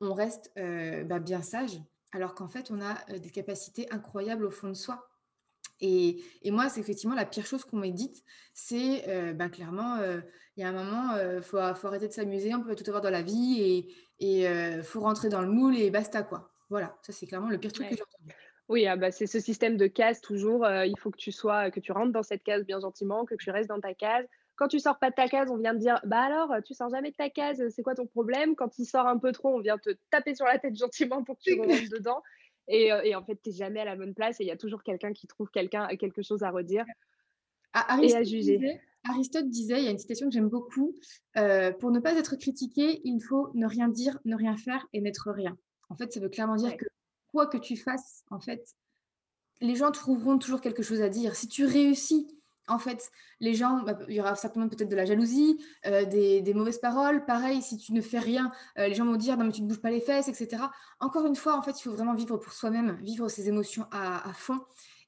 on 0.00 0.14
reste 0.14 0.52
euh, 0.58 1.04
bah, 1.04 1.18
bien 1.18 1.42
sage, 1.42 1.80
alors 2.12 2.34
qu'en 2.34 2.48
fait, 2.48 2.70
on 2.70 2.80
a 2.80 2.98
euh, 3.10 3.18
des 3.18 3.30
capacités 3.30 3.90
incroyables 3.90 4.44
au 4.44 4.50
fond 4.50 4.68
de 4.68 4.74
soi. 4.74 5.08
Et, 5.80 6.22
moi, 6.46 6.68
c'est 6.68 6.80
effectivement 6.80 7.14
la 7.14 7.24
pire 7.24 7.46
chose 7.46 7.64
qu'on 7.64 7.76
m'ait 7.76 7.92
dite, 7.92 8.24
c'est 8.52 9.08
euh, 9.08 9.32
bah, 9.32 9.48
clairement, 9.48 9.96
il 10.56 10.60
y 10.60 10.64
a 10.64 10.68
un 10.68 10.72
moment, 10.72 11.16
il 11.36 11.42
faut, 11.42 11.58
arrêter 11.58 12.08
de 12.08 12.12
s'amuser, 12.12 12.54
on 12.54 12.62
peut 12.62 12.74
tout 12.74 12.88
avoir 12.88 13.02
dans 13.02 13.10
la 13.10 13.22
vie 13.22 13.60
et 13.60 13.94
il 14.18 14.82
faut 14.82 15.00
rentrer 15.00 15.28
dans 15.28 15.42
le 15.42 15.48
moule 15.48 15.76
et 15.76 15.90
basta 15.90 16.22
quoi. 16.22 16.50
Voilà, 16.70 16.96
ça 17.02 17.12
c'est 17.12 17.26
clairement 17.26 17.48
le 17.48 17.58
pire 17.58 17.72
truc 17.72 17.88
que 17.88 17.96
j'ai 17.96 18.02
entendu. 18.02 18.34
Oui, 18.68 18.86
ah 18.86 18.96
bah, 18.96 19.10
c'est 19.10 19.26
ce 19.26 19.40
système 19.40 19.78
de 19.78 19.86
case 19.86 20.20
toujours. 20.20 20.64
Euh, 20.64 20.84
il 20.84 20.98
faut 20.98 21.10
que 21.10 21.16
tu 21.16 21.32
sois, 21.32 21.70
que 21.70 21.80
tu 21.80 21.92
rentres 21.92 22.12
dans 22.12 22.22
cette 22.22 22.42
case 22.42 22.66
bien 22.66 22.80
gentiment, 22.80 23.24
que 23.24 23.34
tu 23.34 23.50
restes 23.50 23.70
dans 23.70 23.80
ta 23.80 23.94
case. 23.94 24.26
Quand 24.56 24.68
tu 24.68 24.78
sors 24.78 24.98
pas 24.98 25.08
de 25.08 25.14
ta 25.14 25.28
case, 25.28 25.50
on 25.50 25.56
vient 25.56 25.72
te 25.72 25.78
dire 25.78 26.00
bah 26.04 26.20
alors 26.20 26.52
tu 26.64 26.74
sors 26.74 26.90
jamais 26.90 27.10
de 27.10 27.16
ta 27.16 27.30
case, 27.30 27.62
c'est 27.70 27.82
quoi 27.82 27.94
ton 27.94 28.06
problème? 28.06 28.56
Quand 28.56 28.78
il 28.78 28.84
sort 28.84 29.06
un 29.06 29.18
peu 29.18 29.32
trop, 29.32 29.56
on 29.56 29.60
vient 29.60 29.78
te 29.78 29.90
taper 30.10 30.34
sur 30.34 30.44
la 30.44 30.58
tête 30.58 30.76
gentiment 30.76 31.24
pour 31.24 31.36
que 31.38 31.42
tu 31.44 31.54
rentres 31.60 31.90
dedans. 31.90 32.22
Et, 32.70 32.92
euh, 32.92 33.00
et, 33.02 33.14
en 33.14 33.24
fait, 33.24 33.40
tu 33.42 33.48
n'es 33.48 33.56
jamais 33.56 33.80
à 33.80 33.86
la 33.86 33.96
bonne 33.96 34.14
place 34.14 34.40
et 34.40 34.44
il 34.44 34.46
y 34.46 34.50
a 34.50 34.56
toujours 34.56 34.82
quelqu'un 34.82 35.14
qui 35.14 35.26
trouve 35.26 35.48
quelqu'un 35.50 35.88
quelque 35.96 36.20
chose 36.20 36.42
à 36.42 36.50
redire 36.50 36.84
et 38.02 38.14
à 38.14 38.22
juger. 38.22 38.80
Aristote 39.08 39.48
disait, 39.48 39.78
il 39.78 39.84
y 39.84 39.88
a 39.88 39.90
une 39.90 39.98
citation 39.98 40.28
que 40.28 40.34
j'aime 40.34 40.48
beaucoup, 40.48 40.94
euh, 41.36 41.72
pour 41.72 41.90
ne 41.90 42.00
pas 42.00 42.12
être 42.14 42.36
critiqué, 42.36 43.00
il 43.04 43.20
faut 43.20 43.50
ne 43.54 43.66
rien 43.66 43.88
dire, 43.88 44.18
ne 44.24 44.36
rien 44.36 44.56
faire 44.56 44.86
et 44.92 45.00
n'être 45.00 45.30
rien. 45.30 45.56
En 45.90 45.96
fait, 45.96 46.12
ça 46.12 46.20
veut 46.20 46.28
clairement 46.28 46.56
dire 46.56 46.76
que 46.76 46.84
quoi 47.32 47.46
que 47.46 47.58
tu 47.58 47.76
fasses, 47.76 48.24
en 48.30 48.40
fait, 48.40 48.74
les 49.60 49.74
gens 49.74 49.90
trouveront 49.90 50.38
toujours 50.38 50.60
quelque 50.60 50.82
chose 50.82 51.00
à 51.00 51.08
dire. 51.08 51.34
Si 51.34 51.48
tu 51.48 51.64
réussis, 51.64 52.28
en 52.68 52.78
fait, 52.78 53.10
les 53.40 53.54
gens, 53.54 53.82
bah, 53.82 53.98
il 54.08 54.14
y 54.14 54.20
aura 54.20 54.34
certainement 54.36 54.68
peut-être 54.68 54.88
de 54.88 54.96
la 54.96 55.04
jalousie, 55.04 55.58
euh, 55.86 56.04
des, 56.04 56.54
mauvaises 56.54 56.78
paroles. 56.78 57.24
Pareil, 57.24 57.62
si 57.62 57.78
tu 57.78 57.92
ne 57.92 58.00
fais 58.00 58.18
rien, 58.18 58.52
euh, 58.78 58.88
les 58.88 58.94
gens 58.94 59.06
vont 59.06 59.16
dire 59.16 59.36
non 59.36 59.44
mais 59.44 59.52
tu 59.52 59.62
ne 59.62 59.68
bouges 59.68 59.80
pas 59.80 59.90
les 59.90 60.00
fesses, 60.00 60.28
etc. 60.28 60.62
Encore 61.00 61.26
une 61.26 61.36
fois, 61.36 61.56
en 61.56 61.62
fait, 61.62 61.78
il 61.80 61.82
faut 61.82 61.92
vraiment 61.92 62.14
vivre 62.14 62.36
pour 62.36 62.52
soi-même, 62.52 62.98
vivre 63.02 63.28
ses 63.28 63.48
émotions 63.48 63.86
à, 63.90 64.32
fond. 64.34 64.60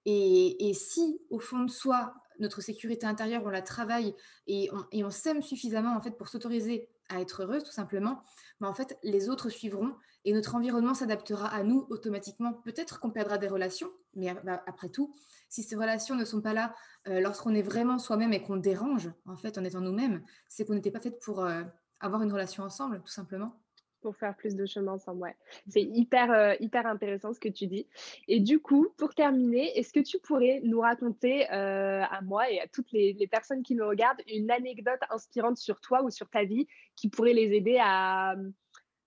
Et, 0.06 0.72
si 0.74 1.20
au 1.28 1.38
fond 1.38 1.60
de 1.60 1.70
soi, 1.70 2.14
notre 2.38 2.62
sécurité 2.62 3.06
intérieure, 3.06 3.42
on 3.44 3.50
la 3.50 3.62
travaille 3.62 4.14
et 4.46 4.70
on, 4.72 4.84
et 4.92 5.04
on 5.04 5.10
s'aime 5.10 5.42
suffisamment 5.42 5.94
en 5.94 6.00
fait 6.00 6.12
pour 6.12 6.28
s'autoriser 6.28 6.88
à 7.10 7.20
être 7.20 7.42
heureuse, 7.42 7.64
tout 7.64 7.72
simplement, 7.72 8.22
mais 8.60 8.66
bah, 8.66 8.68
en 8.68 8.74
fait, 8.74 8.98
les 9.02 9.28
autres 9.28 9.50
suivront 9.50 9.94
et 10.24 10.32
notre 10.32 10.54
environnement 10.54 10.94
s'adaptera 10.94 11.48
à 11.48 11.62
nous 11.62 11.86
automatiquement. 11.90 12.52
Peut-être 12.52 13.00
qu'on 13.00 13.10
perdra 13.10 13.38
des 13.38 13.48
relations, 13.48 13.90
mais 14.14 14.34
bah, 14.44 14.62
après 14.66 14.88
tout, 14.88 15.14
si 15.48 15.62
ces 15.62 15.76
relations 15.76 16.14
ne 16.14 16.24
sont 16.24 16.40
pas 16.40 16.54
là 16.54 16.74
euh, 17.08 17.20
lorsqu'on 17.20 17.54
est 17.54 17.62
vraiment 17.62 17.98
soi-même 17.98 18.32
et 18.32 18.42
qu'on 18.42 18.56
dérange, 18.56 19.10
en 19.26 19.36
fait, 19.36 19.58
en 19.58 19.64
étant 19.64 19.80
nous-mêmes, 19.80 20.22
c'est 20.48 20.64
qu'on 20.64 20.74
n'était 20.74 20.90
pas 20.90 21.00
fait 21.00 21.18
pour 21.18 21.44
euh, 21.44 21.62
avoir 22.00 22.22
une 22.22 22.32
relation 22.32 22.62
ensemble, 22.62 23.00
tout 23.02 23.12
simplement. 23.12 23.54
Pour 24.00 24.16
faire 24.16 24.34
plus 24.34 24.56
de 24.56 24.64
chemin 24.64 24.92
ensemble, 24.92 25.20
ouais. 25.20 25.36
C'est 25.68 25.82
hyper, 25.82 26.30
euh, 26.32 26.54
hyper 26.60 26.86
intéressant 26.86 27.34
ce 27.34 27.40
que 27.40 27.50
tu 27.50 27.66
dis. 27.66 27.86
Et 28.28 28.40
du 28.40 28.58
coup, 28.58 28.88
pour 28.96 29.14
terminer, 29.14 29.78
est-ce 29.78 29.92
que 29.92 30.00
tu 30.00 30.18
pourrais 30.18 30.60
nous 30.64 30.80
raconter 30.80 31.46
à 31.48 32.20
moi 32.22 32.50
et 32.50 32.60
à 32.60 32.66
toutes 32.66 32.90
les, 32.92 33.12
les, 33.12 33.26
personnes 33.26 33.62
qui 33.62 33.74
nous 33.74 33.86
regardent 33.86 34.22
une 34.26 34.50
anecdote 34.50 35.00
inspirante 35.10 35.58
sur 35.58 35.82
toi 35.82 36.02
ou 36.02 36.08
sur 36.08 36.30
ta 36.30 36.44
vie 36.44 36.66
qui 36.96 37.10
pourrait 37.10 37.34
les 37.34 37.54
aider 37.54 37.78
à, 37.78 38.36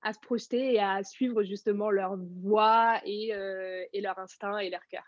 à 0.04 0.14
se 0.14 0.20
projeter 0.20 0.74
et 0.74 0.80
à 0.80 1.04
suivre 1.04 1.44
justement 1.44 1.90
leur 1.90 2.18
voix 2.42 3.00
et, 3.06 3.34
euh, 3.34 3.84
et 3.94 4.02
leur 4.02 4.20
instinct 4.20 4.58
et 4.60 4.70
leur 4.70 4.86
cœur. 4.88 5.04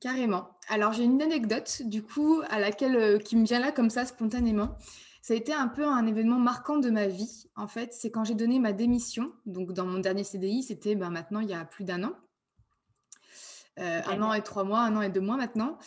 Carrément. 0.00 0.50
Alors 0.68 0.92
j'ai 0.92 1.04
une 1.04 1.20
anecdote 1.20 1.82
du 1.84 2.02
coup 2.02 2.40
à 2.48 2.60
laquelle 2.60 2.96
euh, 2.96 3.18
qui 3.18 3.36
me 3.36 3.44
vient 3.44 3.58
là 3.58 3.72
comme 3.72 3.90
ça 3.90 4.04
spontanément. 4.04 4.76
Ça 5.22 5.34
a 5.34 5.36
été 5.36 5.52
un 5.52 5.68
peu 5.68 5.84
un 5.84 6.06
événement 6.06 6.38
marquant 6.38 6.78
de 6.78 6.88
ma 6.88 7.06
vie. 7.06 7.50
En 7.56 7.66
fait, 7.66 7.92
c'est 7.92 8.10
quand 8.10 8.24
j'ai 8.24 8.34
donné 8.34 8.60
ma 8.60 8.72
démission. 8.72 9.32
Donc 9.44 9.72
dans 9.72 9.84
mon 9.84 9.98
dernier 9.98 10.24
CDI, 10.24 10.62
c'était 10.62 10.94
ben, 10.94 11.10
maintenant 11.10 11.40
il 11.40 11.50
y 11.50 11.54
a 11.54 11.64
plus 11.64 11.84
d'un 11.84 12.04
an, 12.04 12.12
euh, 13.80 14.00
un 14.06 14.22
an 14.22 14.32
et 14.32 14.42
trois 14.42 14.64
mois, 14.64 14.80
un 14.80 14.96
an 14.96 15.02
et 15.02 15.10
deux 15.10 15.20
mois 15.20 15.36
maintenant. 15.36 15.78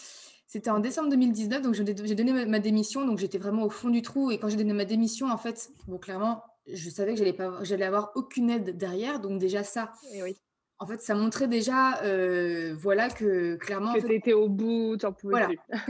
C'était 0.46 0.70
en 0.70 0.80
décembre 0.80 1.10
2019, 1.10 1.62
donc 1.62 1.74
j'ai 1.74 1.84
donné 1.86 2.46
ma 2.46 2.60
démission, 2.60 3.06
donc 3.06 3.20
j'étais 3.20 3.38
vraiment 3.38 3.64
au 3.64 3.70
fond 3.70 3.90
du 3.90 4.02
trou. 4.02 4.32
Et 4.32 4.38
quand 4.38 4.50
j'ai 4.50 4.58
donné 4.58 4.74
ma 4.74 4.84
démission, 4.84 5.32
en 5.32 5.38
fait, 5.38 5.72
bon, 5.88 5.98
clairement, 5.98 6.44
je 6.68 6.90
savais 6.90 7.14
que 7.14 7.20
j'allais 7.20 7.34
pas, 7.34 7.64
j'allais 7.64 7.86
avoir 7.86 8.12
aucune 8.16 8.50
aide 8.50 8.78
derrière, 8.78 9.20
donc 9.20 9.40
déjà 9.40 9.64
ça. 9.64 9.92
Eh 10.14 10.24
oui. 10.24 10.36
En 10.80 10.88
fait, 10.88 11.00
ça 11.00 11.14
montrait 11.14 11.48
déjà, 11.48 12.02
euh, 12.02 12.74
voilà, 12.76 13.10
que 13.10 13.56
clairement. 13.58 13.94
Que 13.94 14.12
étais 14.12 14.34
au 14.34 14.50
bout, 14.50 14.98
tu 14.98 15.06
pouvais 15.14 15.46
voilà, 15.46 15.50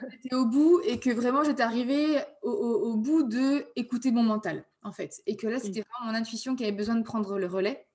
J'étais 0.10 0.36
au 0.36 0.46
bout 0.46 0.82
et 0.86 1.00
que 1.00 1.10
vraiment 1.10 1.46
j'étais 1.46 1.64
arrivée 1.64 2.20
au, 2.42 2.98
bout 2.98 3.24
de 3.24 3.66
écouter 3.78 4.12
mon 4.12 4.24
mental, 4.24 4.66
en 4.84 4.92
fait. 4.92 5.22
Et 5.28 5.38
que 5.38 5.48
là, 5.48 5.60
c'était 5.60 5.82
vraiment 5.82 6.12
mon 6.12 6.18
intuition 6.18 6.58
qui 6.58 6.64
avait 6.64 6.74
besoin 6.74 6.96
de 6.96 7.04
prendre 7.04 7.40
le 7.40 7.48
relais. 7.48 7.88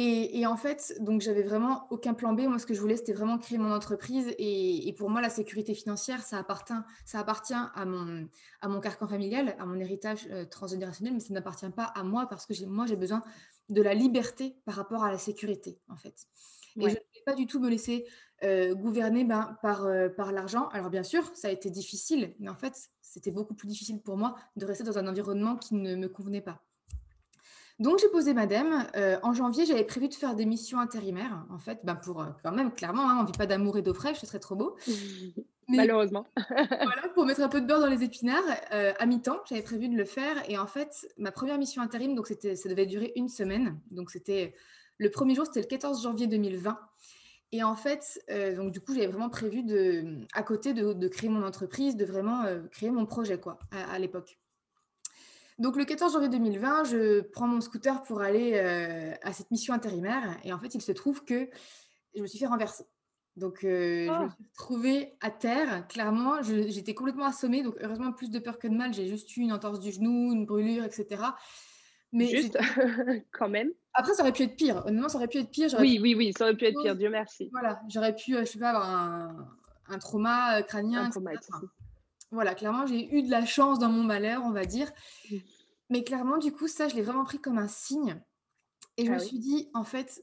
Et, 0.00 0.46
en 0.46 0.56
fait, 0.56 0.94
donc 1.00 1.22
j'avais 1.22 1.42
vraiment 1.42 1.88
aucun 1.90 2.14
plan 2.14 2.32
B. 2.32 2.42
Moi, 2.42 2.60
ce 2.60 2.66
que 2.66 2.74
je 2.74 2.80
voulais, 2.80 2.96
c'était 2.96 3.12
vraiment 3.12 3.36
créer 3.36 3.58
mon 3.58 3.72
entreprise. 3.72 4.32
Et, 4.38 4.94
pour 4.96 5.10
moi, 5.10 5.20
la 5.20 5.28
sécurité 5.28 5.74
financière, 5.74 6.22
ça 6.22 6.38
appartient, 6.38 6.72
ça 7.04 7.18
appartient 7.18 7.52
à 7.52 7.84
mon, 7.84 8.28
à 8.60 8.68
mon 8.68 8.78
carcan 8.78 9.08
familial, 9.08 9.56
à 9.58 9.66
mon 9.66 9.80
héritage 9.80 10.28
euh, 10.30 10.44
transgénérationnel, 10.44 11.14
mais 11.14 11.20
ça 11.20 11.34
n'appartient 11.34 11.68
pas 11.70 11.82
à 11.82 12.04
moi 12.04 12.28
parce 12.28 12.46
que 12.46 12.64
moi, 12.64 12.86
j'ai 12.86 12.94
besoin 12.94 13.24
de 13.70 13.82
la 13.82 13.92
liberté 13.92 14.54
par 14.64 14.76
rapport 14.76 15.02
à 15.02 15.10
la 15.10 15.18
sécurité, 15.18 15.80
en 15.88 15.96
fait. 15.96 16.28
Et 16.76 16.82
je 16.82 16.86
ne 16.86 16.90
voulais 16.90 17.22
pas 17.26 17.34
du 17.34 17.46
tout 17.48 17.58
me 17.58 17.68
laisser 17.68 18.06
euh, 18.44 18.76
gouverner 18.76 19.24
ben, 19.24 19.58
par, 19.62 19.84
euh, 19.84 20.08
par 20.08 20.30
l'argent. 20.30 20.68
Alors, 20.68 20.90
bien 20.90 21.02
sûr, 21.02 21.28
ça 21.34 21.48
a 21.48 21.50
été 21.50 21.70
difficile, 21.70 22.36
mais 22.38 22.48
en 22.48 22.54
fait, 22.54 22.88
c'était 23.02 23.32
beaucoup 23.32 23.54
plus 23.54 23.66
difficile 23.66 24.00
pour 24.00 24.16
moi 24.16 24.36
de 24.54 24.64
rester 24.64 24.84
dans 24.84 24.96
un 24.96 25.08
environnement 25.08 25.56
qui 25.56 25.74
ne 25.74 25.96
me 25.96 26.08
convenait 26.08 26.40
pas. 26.40 26.62
Donc, 27.78 28.00
j'ai 28.00 28.08
posé 28.08 28.34
madame. 28.34 28.86
Euh, 28.96 29.18
en 29.22 29.32
janvier, 29.32 29.64
j'avais 29.64 29.84
prévu 29.84 30.08
de 30.08 30.14
faire 30.14 30.34
des 30.34 30.46
missions 30.46 30.80
intérimaires, 30.80 31.44
en 31.50 31.58
fait, 31.58 31.78
ben 31.84 31.94
pour 31.94 32.20
euh, 32.20 32.26
quand 32.42 32.50
même, 32.50 32.72
clairement, 32.72 33.08
hein, 33.08 33.18
on 33.20 33.22
ne 33.22 33.26
vit 33.26 33.38
pas 33.38 33.46
d'amour 33.46 33.78
et 33.78 33.82
d'eau 33.82 33.94
fraîche, 33.94 34.18
ce 34.18 34.26
serait 34.26 34.40
trop 34.40 34.56
beau. 34.56 34.76
Malheureusement. 35.68 36.26
voilà, 36.48 37.08
pour 37.14 37.24
mettre 37.24 37.40
un 37.40 37.48
peu 37.48 37.60
de 37.60 37.66
beurre 37.66 37.80
dans 37.80 37.86
les 37.88 38.02
épinards, 38.02 38.42
euh, 38.72 38.92
à 38.98 39.06
mi-temps, 39.06 39.40
j'avais 39.48 39.62
prévu 39.62 39.88
de 39.88 39.96
le 39.96 40.04
faire. 40.04 40.36
Et 40.50 40.58
en 40.58 40.66
fait, 40.66 41.06
ma 41.18 41.30
première 41.30 41.58
mission 41.58 41.80
intérim, 41.80 42.14
donc 42.14 42.26
c'était, 42.26 42.56
ça 42.56 42.68
devait 42.68 42.86
durer 42.86 43.12
une 43.14 43.28
semaine. 43.28 43.78
Donc, 43.90 44.10
c'était 44.10 44.54
le 44.96 45.10
premier 45.10 45.34
jour, 45.34 45.46
c'était 45.46 45.60
le 45.60 45.66
14 45.66 46.02
janvier 46.02 46.26
2020. 46.26 46.80
Et 47.52 47.62
en 47.62 47.76
fait, 47.76 48.22
donc 48.56 48.72
du 48.72 48.80
coup, 48.80 48.92
j'avais 48.92 49.06
vraiment 49.06 49.30
prévu 49.30 49.62
de, 49.62 50.18
à 50.34 50.42
côté 50.42 50.74
de, 50.74 51.08
créer 51.08 51.30
mon 51.30 51.42
entreprise, 51.46 51.96
de 51.96 52.04
vraiment 52.04 52.44
créer 52.70 52.90
mon 52.90 53.06
projet, 53.06 53.38
quoi, 53.38 53.58
à 53.70 53.98
l'époque. 53.98 54.38
Donc 55.58 55.76
le 55.76 55.84
14 55.84 56.12
janvier 56.12 56.28
2020, 56.28 56.84
je 56.84 57.20
prends 57.20 57.48
mon 57.48 57.60
scooter 57.60 58.02
pour 58.04 58.20
aller 58.20 58.52
euh, 58.54 59.12
à 59.22 59.32
cette 59.32 59.50
mission 59.50 59.74
intérimaire 59.74 60.38
et 60.44 60.52
en 60.52 60.58
fait, 60.58 60.74
il 60.74 60.80
se 60.80 60.92
trouve 60.92 61.24
que 61.24 61.48
je 62.14 62.22
me 62.22 62.26
suis 62.26 62.38
fait 62.38 62.46
renverser. 62.46 62.84
Donc 63.36 63.64
euh, 63.64 64.06
je 64.06 64.10
me 64.10 64.14
ah. 64.14 64.28
suis 64.28 64.44
retrouvée 64.52 65.16
à 65.20 65.30
terre, 65.30 65.86
clairement, 65.88 66.42
j'étais 66.42 66.94
complètement 66.94 67.26
assommée, 67.26 67.62
donc 67.62 67.76
heureusement 67.80 68.12
plus 68.12 68.30
de 68.30 68.38
peur 68.38 68.58
que 68.58 68.68
de 68.68 68.74
mal, 68.74 68.92
j'ai 68.92 69.08
juste 69.08 69.36
eu 69.36 69.40
une 69.40 69.52
entorse 69.52 69.80
du 69.80 69.92
genou, 69.92 70.32
une 70.32 70.44
brûlure, 70.44 70.84
etc. 70.84 71.22
Mais 72.12 72.26
juste 72.26 72.56
quand 73.32 73.48
même. 73.48 73.70
Après, 73.94 74.14
ça 74.14 74.22
aurait 74.22 74.32
pu 74.32 74.44
être 74.44 74.56
pire. 74.56 74.84
Honnêtement, 74.86 75.08
ça 75.08 75.18
aurait 75.18 75.28
pu 75.28 75.38
être 75.38 75.50
pire. 75.50 75.68
Oui, 75.78 75.98
oui, 76.00 76.14
oui, 76.14 76.32
ça 76.36 76.44
aurait 76.44 76.56
pu 76.56 76.64
être 76.64 76.80
pire. 76.80 76.96
Dieu 76.96 77.10
merci. 77.10 77.48
Voilà, 77.52 77.80
j'aurais 77.88 78.14
pu, 78.14 78.34
euh, 78.34 78.40
je 78.40 78.52
sais 78.52 78.58
pas, 78.58 78.70
avoir 78.70 78.88
un, 79.88 79.98
trauma 79.98 80.62
crânien. 80.62 81.04
Un 81.04 81.10
trauma, 81.10 81.32
voilà, 82.30 82.54
clairement, 82.54 82.86
j'ai 82.86 83.14
eu 83.14 83.22
de 83.22 83.30
la 83.30 83.44
chance 83.46 83.78
dans 83.78 83.88
mon 83.88 84.02
malheur, 84.02 84.42
on 84.44 84.50
va 84.50 84.64
dire. 84.64 84.90
Mais 85.90 86.04
clairement, 86.04 86.38
du 86.38 86.52
coup, 86.52 86.68
ça, 86.68 86.88
je 86.88 86.94
l'ai 86.94 87.02
vraiment 87.02 87.24
pris 87.24 87.38
comme 87.38 87.58
un 87.58 87.68
signe. 87.68 88.20
Et 88.96 89.06
je 89.06 89.10
ah 89.10 89.14
me 89.14 89.18
suis 89.18 89.38
dit, 89.38 89.70
en 89.74 89.84
fait, 89.84 90.22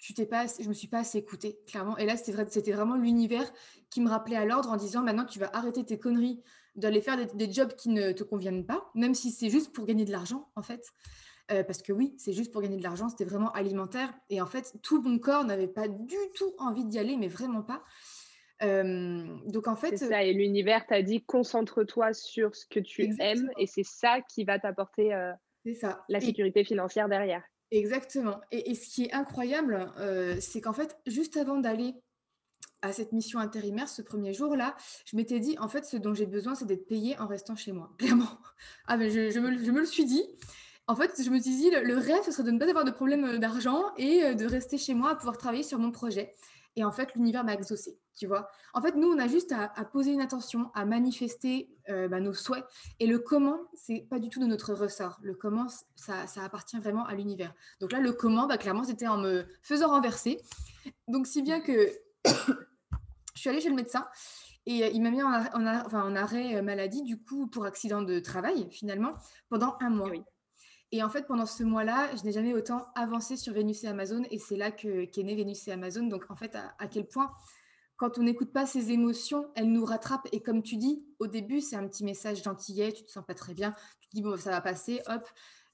tu, 0.00 0.14
t'es 0.14 0.26
pas, 0.26 0.46
je 0.46 0.68
me 0.68 0.74
suis 0.74 0.88
pas 0.88 0.98
assez 0.98 1.18
écoutée, 1.18 1.60
clairement. 1.66 1.96
Et 1.98 2.06
là, 2.06 2.16
c'était, 2.16 2.32
vrai, 2.32 2.46
c'était 2.50 2.72
vraiment 2.72 2.96
l'univers 2.96 3.48
qui 3.90 4.00
me 4.00 4.08
rappelait 4.08 4.36
à 4.36 4.44
l'ordre 4.44 4.70
en 4.70 4.76
disant, 4.76 5.02
maintenant, 5.02 5.24
tu 5.24 5.38
vas 5.38 5.50
arrêter 5.52 5.84
tes 5.84 5.98
conneries, 5.98 6.42
d'aller 6.74 7.00
faire 7.00 7.16
des, 7.34 7.52
jobs 7.52 7.74
qui 7.74 7.90
ne 7.90 8.12
te 8.12 8.24
conviennent 8.24 8.66
pas, 8.66 8.90
même 8.94 9.14
si 9.14 9.30
c'est 9.30 9.48
juste 9.48 9.72
pour 9.72 9.86
gagner 9.86 10.04
de 10.04 10.12
l'argent, 10.12 10.50
en 10.56 10.62
fait. 10.62 10.92
Euh, 11.52 11.62
parce 11.62 11.80
que 11.80 11.92
oui, 11.92 12.14
c'est 12.18 12.32
juste 12.32 12.52
pour 12.52 12.60
gagner 12.60 12.76
de 12.76 12.82
l'argent, 12.82 13.08
c'était 13.08 13.24
vraiment 13.24 13.52
alimentaire. 13.52 14.12
Et 14.30 14.40
en 14.40 14.46
fait, 14.46 14.74
tout 14.82 15.00
mon 15.00 15.18
corps 15.18 15.44
n'avait 15.44 15.68
pas 15.68 15.86
du 15.86 16.16
tout 16.34 16.52
envie 16.58 16.84
d'y 16.84 16.98
aller, 16.98 17.16
mais 17.16 17.28
vraiment 17.28 17.62
pas 17.62 17.84
donc 18.60 19.68
en 19.68 19.76
fait, 19.76 19.96
ça. 19.96 20.22
Et 20.22 20.32
l'univers 20.32 20.86
t'a 20.86 21.02
dit 21.02 21.22
concentre-toi 21.24 22.12
sur 22.12 22.54
ce 22.54 22.66
que 22.66 22.80
tu 22.80 23.14
aimes 23.20 23.50
et 23.58 23.66
c'est 23.66 23.84
ça 23.84 24.20
qui 24.22 24.44
va 24.44 24.58
t'apporter 24.58 25.10
ça. 25.78 26.04
la 26.08 26.20
sécurité 26.20 26.64
financière 26.64 27.08
derrière. 27.08 27.42
Exactement. 27.70 28.40
Et, 28.52 28.74
ce 28.74 28.88
qui 28.88 29.04
est 29.04 29.12
incroyable, 29.12 29.92
c'est 30.40 30.60
qu'en 30.60 30.72
fait, 30.72 30.96
juste 31.06 31.36
avant 31.36 31.58
d'aller 31.58 31.94
à 32.82 32.92
cette 32.92 33.12
mission 33.12 33.38
intérimaire, 33.38 33.88
ce 33.88 34.02
premier 34.02 34.32
jour-là, 34.32 34.76
je 35.04 35.16
m'étais 35.16 35.40
dit, 35.40 35.56
en 35.58 35.68
fait, 35.68 35.84
ce 35.84 35.96
dont 35.96 36.14
j'ai 36.14 36.26
besoin, 36.26 36.54
c'est 36.54 36.66
d'être 36.66 36.86
payé 36.86 37.18
en 37.18 37.26
restant 37.26 37.56
chez 37.56 37.72
moi. 37.72 37.92
Clairement. 37.98 38.38
Ah, 38.86 38.96
mais 38.96 39.10
je, 39.10 39.38
me, 39.38 39.58
je, 39.58 39.70
me, 39.70 39.80
le 39.80 39.86
suis 39.86 40.04
dit. 40.04 40.24
En 40.86 40.94
fait, 40.94 41.20
je 41.22 41.30
me 41.30 41.38
suis 41.40 41.56
dit, 41.56 41.70
le, 41.70 41.82
le, 41.82 41.96
rêve, 41.96 42.22
ce 42.24 42.30
serait 42.30 42.44
de 42.44 42.50
ne 42.50 42.58
pas 42.58 42.68
avoir 42.68 42.84
de 42.84 42.90
problème 42.90 43.38
d'argent 43.38 43.82
et 43.96 44.34
de 44.34 44.46
rester 44.46 44.78
chez 44.78 44.94
moi 44.94 45.10
à 45.10 45.14
pouvoir 45.16 45.36
travailler 45.36 45.64
sur 45.64 45.78
mon 45.78 45.90
projet. 45.90 46.34
Et 46.76 46.84
en 46.84 46.92
fait, 46.92 47.14
l'univers 47.14 47.42
m'a 47.42 47.54
exaucé, 47.54 47.98
tu 48.14 48.26
vois. 48.26 48.50
En 48.74 48.82
fait, 48.82 48.94
nous, 48.94 49.08
on 49.08 49.18
a 49.18 49.26
juste 49.26 49.52
à, 49.52 49.68
poser 49.84 50.12
une 50.12 50.20
attention, 50.20 50.70
à 50.74 50.84
manifester 50.84 51.70
euh, 51.88 52.06
bah, 52.06 52.20
nos 52.20 52.34
souhaits. 52.34 52.64
Et 53.00 53.06
le 53.06 53.18
comment, 53.18 53.58
c'est 53.74 54.06
pas 54.10 54.18
du 54.18 54.28
tout 54.28 54.40
de 54.40 54.46
notre 54.46 54.74
ressort. 54.74 55.18
Le 55.22 55.34
comment, 55.34 55.66
ça, 55.94 56.24
appartient 56.36 56.78
vraiment 56.78 57.06
à 57.06 57.14
l'univers. 57.14 57.54
Donc 57.80 57.92
là, 57.92 58.00
le 58.00 58.12
comment, 58.12 58.46
bah, 58.46 58.58
clairement, 58.58 58.84
c'était 58.84 59.08
en 59.08 59.16
me 59.16 59.46
faisant 59.62 59.88
renverser. 59.88 60.38
Donc, 61.08 61.26
si 61.26 61.40
bien 61.40 61.60
que 61.60 61.90
je 62.26 63.40
suis 63.40 63.48
allée 63.48 63.60
chez 63.60 63.70
le 63.70 63.74
médecin 63.74 64.06
et 64.66 64.84
euh, 64.84 64.90
il 64.92 65.00
m'a 65.00 65.10
mis 65.10 65.22
en, 65.22 66.16
arrêt 66.16 66.56
euh, 66.56 66.62
maladie, 66.62 67.02
du 67.02 67.22
coup, 67.22 67.46
pour 67.46 67.64
accident 67.64 68.02
de 68.02 68.18
travail, 68.18 68.68
finalement, 68.70 69.14
pendant 69.48 69.76
un 69.80 69.90
mois. 69.90 70.10
Et 70.92 71.02
en 71.02 71.08
fait, 71.08 71.26
pendant 71.26 71.46
ce 71.46 71.64
mois-là, 71.64 72.14
je 72.16 72.24
n'ai 72.24 72.32
jamais 72.32 72.54
autant 72.54 72.86
avancé 72.94 73.36
sur 73.36 73.52
Vénus 73.52 73.82
et 73.84 73.88
Amazon. 73.88 74.22
Et 74.30 74.38
c'est 74.38 74.56
là 74.56 74.70
qu'est 74.70 75.22
né 75.22 75.34
Vénus 75.34 75.66
et 75.66 75.72
Amazon. 75.72 76.04
Donc, 76.04 76.30
en 76.30 76.36
fait, 76.36 76.56
à, 76.78 76.86
quel 76.86 77.06
point, 77.06 77.32
quand 77.96 78.18
on 78.18 78.22
n'écoute 78.22 78.52
pas 78.52 78.66
ses 78.66 78.92
émotions, 78.92 79.50
elles 79.56 79.70
nous 79.70 79.84
rattrapent. 79.84 80.28
Et 80.32 80.40
comme 80.40 80.62
tu 80.62 80.76
dis, 80.76 81.04
au 81.18 81.26
début, 81.26 81.60
c'est 81.60 81.76
un 81.76 81.86
petit 81.88 82.04
message 82.04 82.42
gentillet, 82.42 82.92
tu 82.92 83.04
te 83.04 83.10
sens 83.10 83.24
pas 83.26 83.34
très 83.34 83.54
bien. 83.54 83.74
Tu 84.00 84.08
te 84.08 84.14
dis, 84.14 84.22
bon, 84.22 84.36
ça 84.36 84.50
va 84.50 84.60
passer, 84.60 85.00
hop. 85.06 85.28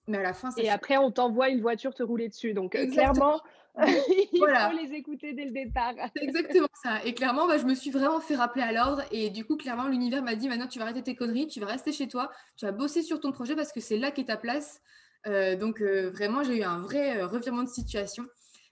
Mais 0.08 0.18
à 0.18 0.22
la 0.22 0.32
fin, 0.32 0.50
Et 0.56 0.68
après, 0.68 0.96
on 0.96 1.12
t'envoie 1.12 1.48
une 1.48 1.60
voiture 1.60 1.94
te 1.94 2.02
rouler 2.02 2.28
dessus. 2.28 2.54
Donc, 2.54 2.74
euh, 2.74 2.90
clairement, 2.90 3.40
il 3.86 4.38
faut 4.38 4.76
les 4.76 4.94
écouter 4.94 5.32
dès 5.32 5.44
le 5.44 5.52
départ. 5.52 5.94
C'est 6.16 6.24
exactement 6.24 6.68
ça. 6.82 7.04
Et 7.04 7.14
clairement, 7.14 7.46
bah, 7.46 7.56
je 7.58 7.64
me 7.64 7.74
suis 7.74 7.90
vraiment 7.90 8.20
fait 8.20 8.34
rappeler 8.34 8.62
à 8.62 8.72
l'ordre. 8.72 9.02
Et 9.12 9.30
du 9.30 9.44
coup, 9.44 9.56
clairement, 9.56 9.88
l'univers 9.88 10.22
m'a 10.22 10.34
dit 10.34 10.48
maintenant, 10.48 10.66
tu 10.66 10.78
vas 10.78 10.86
arrêter 10.86 11.02
tes 11.02 11.14
conneries, 11.14 11.46
tu 11.46 11.60
vas 11.60 11.66
rester 11.66 11.92
chez 11.92 12.08
toi, 12.08 12.30
tu 12.56 12.66
vas 12.66 12.72
bosser 12.72 13.02
sur 13.02 13.20
ton 13.20 13.32
projet 13.32 13.54
parce 13.54 13.72
que 13.72 13.80
c'est 13.80 13.96
là 13.96 14.10
qu'est 14.10 14.24
ta 14.24 14.36
place. 14.36 14.80
Euh, 15.26 15.56
donc 15.56 15.80
euh, 15.80 16.10
vraiment, 16.10 16.42
j'ai 16.42 16.58
eu 16.58 16.62
un 16.62 16.78
vrai 16.78 17.18
euh, 17.18 17.26
revirement 17.26 17.62
de 17.62 17.68
situation. 17.68 18.26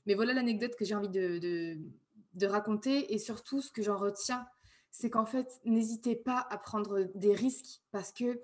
Mais 0.06 0.14
voilà 0.14 0.32
l'anecdote 0.32 0.74
que 0.76 0.84
j'ai 0.84 0.94
envie 0.94 1.08
de, 1.08 2.46
raconter. 2.46 3.12
Et 3.12 3.18
surtout, 3.18 3.60
ce 3.60 3.70
que 3.70 3.82
j'en 3.82 3.96
retiens, 3.96 4.46
c'est 4.90 5.10
qu'en 5.10 5.26
fait, 5.26 5.60
n'hésitez 5.64 6.16
pas 6.16 6.46
à 6.50 6.58
prendre 6.58 7.08
des 7.14 7.34
risques 7.34 7.82
parce 7.92 8.12
que 8.12 8.40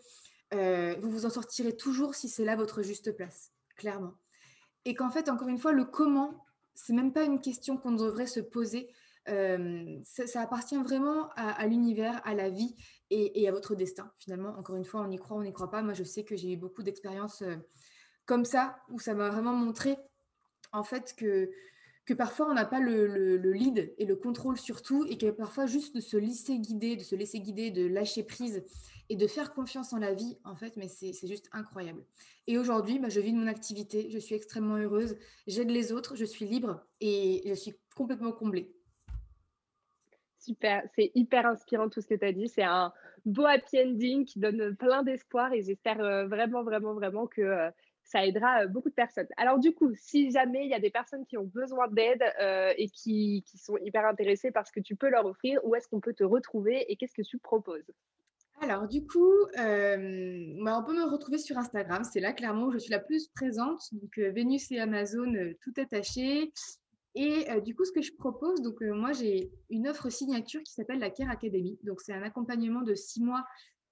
vous 1.01 1.11
vous 1.11 1.27
en 1.27 1.31
sortirez 1.31 1.77
toujours 1.77 2.15
si 2.15 2.29
c'est 2.29 2.45
là 2.45 2.57
votre 2.57 2.83
juste 2.83 3.11
place, 3.17 3.53
clairement. 3.77 4.15
Et 4.85 4.95
qu'en 4.95 5.11
fait, 5.11 5.29
encore 5.29 5.49
une 5.49 5.59
fois, 5.59 5.73
le 5.73 5.85
comment, 5.85 6.45
c'est 6.75 6.93
même 6.93 7.13
pas 7.13 7.25
une 7.25 7.41
question 7.41 7.77
qu'on 7.79 7.93
devrait 7.93 8.27
se 8.27 8.41
poser. 8.41 8.89
ça, 9.27 10.41
appartient 10.41 10.77
vraiment 10.77 11.31
à, 11.37 11.67
l'univers, 11.67 12.21
à 12.25 12.35
la 12.35 12.51
vie 12.51 12.77
et, 13.11 13.49
à 13.49 13.51
votre 13.51 13.75
destin. 13.75 14.13
Finalement, 14.19 14.51
encore 14.59 14.77
une 14.77 14.85
fois, 14.85 15.01
on 15.01 15.11
y 15.11 15.17
croit, 15.17 15.39
on 15.39 15.43
n'y 15.43 15.53
croit 15.55 15.71
pas. 15.71 15.83
Moi, 15.83 15.95
je 15.95 16.05
sais 16.05 16.23
que 16.23 16.37
j'ai 16.37 16.53
eu 16.53 16.57
beaucoup 16.57 16.83
d'expériences 16.83 17.43
comme 18.27 18.45
ça, 18.45 18.79
où 18.91 18.99
ça 18.99 19.15
m'a 19.15 19.31
vraiment 19.31 19.55
montré 19.55 19.97
en 20.73 20.83
fait 20.83 21.15
que 21.17 21.51
que 22.07 22.15
parfois 22.15 22.49
on 22.49 22.55
n'a 22.55 22.65
pas 22.65 22.79
le, 22.79 23.37
lead 23.37 23.93
et 23.99 24.07
le 24.07 24.15
contrôle 24.15 24.57
sur 24.57 24.81
tout 24.81 25.05
et 25.09 25.19
que 25.19 25.31
parfois 25.31 25.67
juste 25.67 25.95
de 25.97 26.01
se 26.01 26.17
laisser 26.17 26.57
guider, 26.59 26.95
de 26.95 27.03
se 27.03 27.17
laisser 27.17 27.41
guider, 27.41 27.71
de 27.73 27.85
lâcher 27.87 28.23
prise 28.23 28.65
et 29.09 29.17
de 29.17 29.27
faire 29.27 29.53
confiance 29.53 29.93
en 29.93 29.99
la 29.99 30.15
vie, 30.15 30.39
en 30.45 30.55
fait, 30.57 30.77
mais 30.77 30.89
c'est 30.89 31.13
juste 31.27 31.49
incroyable. 31.53 32.05
Et 32.47 32.59
aujourd'hui, 32.59 32.99
bah, 32.99 33.09
je 33.09 33.21
vis 33.21 33.33
de 33.33 33.39
mon 33.39 33.49
activité, 33.49 34.09
je 34.11 34.19
suis 34.19 34.35
extrêmement 34.35 34.77
heureuse, 34.77 35.17
j'aide 35.47 35.71
les 35.71 35.93
autres, 35.93 36.17
je 36.17 36.25
suis 36.25 36.45
libre 36.45 36.81
et 37.01 37.43
je 37.45 37.55
suis 37.55 37.75
complètement 37.97 38.33
comblée. 38.33 38.73
Super, 40.39 40.85
c'est 40.95 41.11
hyper 41.17 41.45
inspirant 41.47 41.89
tout 41.89 42.01
ce 42.01 42.07
que 42.07 42.15
tu 42.15 42.25
as 42.25 42.33
dit. 42.33 42.49
C'est 42.49 42.63
un 42.63 42.93
beau 43.25 43.47
happy 43.47 43.81
ending 43.81 44.25
qui 44.25 44.39
donne 44.39 44.77
plein 44.77 45.03
d'espoir 45.03 45.53
et 45.53 45.63
j'espère 45.63 46.01
euh, 46.01 46.29
vraiment, 46.29 46.63
vraiment, 46.63 46.95
vraiment 46.95 47.27
que 47.27 47.43
euh, 47.43 47.71
ça 48.07 48.25
aidera 48.25 48.63
euh, 48.63 48.69
beaucoup 48.69 48.89
de 48.89 48.95
personnes. 48.95 49.27
Alors 49.37 49.59
du 49.59 49.75
coup, 49.75 49.93
si 49.97 50.31
jamais 50.31 50.65
il 50.65 50.71
y 50.71 50.75
a 50.75 50.81
des 50.81 50.91
personnes 50.91 51.27
qui 51.27 51.37
ont 51.37 51.45
besoin 51.45 51.89
d'aide 51.89 52.23
euh, 52.41 52.73
et 52.79 52.89
qui, 52.89 53.45
sont 53.57 53.77
hyper 53.79 54.07
intéressées 54.07 54.51
par 54.53 54.67
ce 54.67 54.73
que 54.73 54.81
tu 54.81 54.97
peux 54.97 55.09
leur 55.09 55.27
offrir, 55.27 55.61
où 55.65 55.75
est-ce 55.75 55.89
qu'on 55.89 56.01
peut 56.01 56.15
te 56.15 56.25
retrouver 56.25 56.91
et 56.91 56.97
qu'est-ce 56.97 57.15
que 57.15 57.23
tu 57.23 57.39
proposes? 57.39 57.91
Alors 58.61 58.87
du 58.87 59.05
coup, 59.05 59.35
euh, 59.59 60.55
bah, 60.63 60.79
on 60.79 60.85
peut 60.85 60.95
me 60.95 61.05
retrouver 61.11 61.39
sur 61.39 61.59
Instagram, 61.59 62.05
c'est 62.05 62.21
là 62.21 62.33
clairement 62.33 62.67
où 62.67 62.73
je 62.73 62.79
suis 62.79 62.93
la 62.93 63.01
plus 63.01 63.29
présente. 63.29 63.83
Donc 63.93 64.17
Vénus 64.17 64.71
et 64.71 64.79
Amazon, 64.79 65.33
tout 65.61 65.75
attaché. 65.77 66.53
Et 67.15 67.47
du 67.63 67.75
coup, 67.75 67.85
ce 67.85 67.93
que 67.93 68.03
je 68.03 68.13
propose, 68.15 68.61
donc 68.63 68.81
moi 68.83 69.13
j'ai 69.13 69.51
une 69.71 69.89
offre 69.89 70.11
signature 70.11 70.63
qui 70.63 70.73
s'appelle 70.73 71.01
la 71.01 71.11
Care 71.11 71.31
Academy. 71.31 71.79
Donc 71.83 72.01
c'est 72.01 72.13
un 72.13 72.23
accompagnement 72.23 72.83
de 72.83 72.95
six 72.95 73.23
mois 73.23 73.45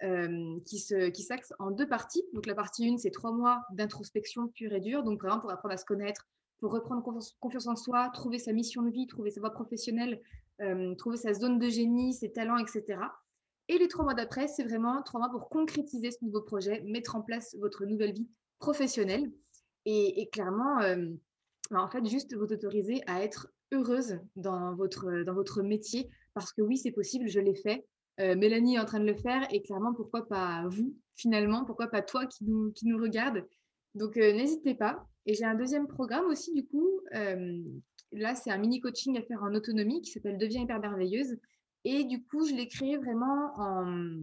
euh, 0.04 0.60
qui 0.64 0.78
s'axe 0.78 1.52
en 1.58 1.70
deux 1.70 1.88
parties. 1.88 2.22
Donc 2.34 2.46
la 2.46 2.54
partie 2.54 2.88
1, 2.88 2.98
c'est 2.98 3.10
trois 3.10 3.32
mois 3.32 3.62
d'introspection 3.72 4.48
pure 4.48 4.72
et 4.72 4.80
dure, 4.80 5.02
donc 5.02 5.20
vraiment 5.20 5.40
pour 5.40 5.50
apprendre 5.50 5.74
à 5.74 5.78
se 5.78 5.84
connaître, 5.84 6.26
pour 6.60 6.72
reprendre 6.72 7.02
confiance 7.40 7.66
en 7.66 7.76
soi, 7.76 8.10
trouver 8.12 8.38
sa 8.38 8.52
mission 8.52 8.82
de 8.82 8.90
vie, 8.90 9.06
trouver 9.06 9.30
sa 9.30 9.40
voie 9.40 9.52
professionnelle, 9.52 10.20
euh, 10.60 10.94
trouver 10.94 11.16
sa 11.16 11.32
zone 11.32 11.58
de 11.58 11.68
génie, 11.68 12.12
ses 12.12 12.32
talents, 12.32 12.58
etc. 12.58 13.00
Et 13.68 13.78
les 13.78 13.88
trois 13.88 14.04
mois 14.04 14.14
d'après, 14.14 14.46
c'est 14.46 14.64
vraiment 14.64 15.02
trois 15.02 15.20
mois 15.20 15.30
pour 15.30 15.48
concrétiser 15.48 16.10
ce 16.10 16.24
nouveau 16.24 16.42
projet, 16.42 16.82
mettre 16.82 17.16
en 17.16 17.22
place 17.22 17.56
votre 17.58 17.86
nouvelle 17.86 18.12
vie 18.12 18.28
professionnelle 18.58 19.32
et, 19.86 20.28
clairement, 20.32 20.80
euh, 20.80 21.08
bah, 21.70 21.82
en 21.82 21.88
fait, 21.88 22.04
juste 22.06 22.34
vous 22.34 22.52
autoriser 22.52 23.02
à 23.06 23.22
être 23.22 23.48
heureuse 23.72 24.18
dans 24.36 24.74
votre, 24.74 25.24
dans 25.24 25.34
votre 25.34 25.62
métier 25.62 26.08
parce 26.34 26.52
que 26.52 26.62
oui, 26.62 26.76
c'est 26.76 26.90
possible, 26.90 27.28
je 27.28 27.40
l'ai 27.40 27.54
fait. 27.54 27.86
Euh, 28.20 28.36
Mélanie 28.36 28.76
est 28.76 28.78
en 28.78 28.84
train 28.84 29.00
de 29.00 29.06
le 29.06 29.16
faire 29.16 29.46
et 29.50 29.62
clairement, 29.62 29.92
pourquoi 29.92 30.28
pas 30.28 30.64
vous 30.68 30.94
finalement 31.16 31.64
Pourquoi 31.64 31.88
pas 31.88 32.02
toi 32.02 32.26
qui 32.26 32.44
nous, 32.44 32.72
qui 32.72 32.86
nous 32.86 32.98
regarde 32.98 33.44
Donc, 33.94 34.16
euh, 34.16 34.32
n'hésitez 34.32 34.74
pas. 34.74 35.06
Et 35.26 35.34
j'ai 35.34 35.44
un 35.44 35.54
deuxième 35.54 35.86
programme 35.86 36.26
aussi, 36.26 36.52
du 36.52 36.66
coup. 36.66 37.00
Euh, 37.14 37.62
là, 38.12 38.34
c'est 38.34 38.50
un 38.50 38.58
mini 38.58 38.80
coaching 38.80 39.18
à 39.18 39.22
faire 39.22 39.42
en 39.42 39.54
autonomie 39.54 40.00
qui 40.02 40.10
s'appelle 40.10 40.38
Deviens 40.38 40.62
hyper 40.62 40.80
merveilleuse. 40.80 41.36
Et 41.84 42.04
du 42.04 42.24
coup, 42.24 42.46
je 42.46 42.54
l'ai 42.54 42.68
créé 42.68 42.96
vraiment 42.96 43.52
en 43.58 44.20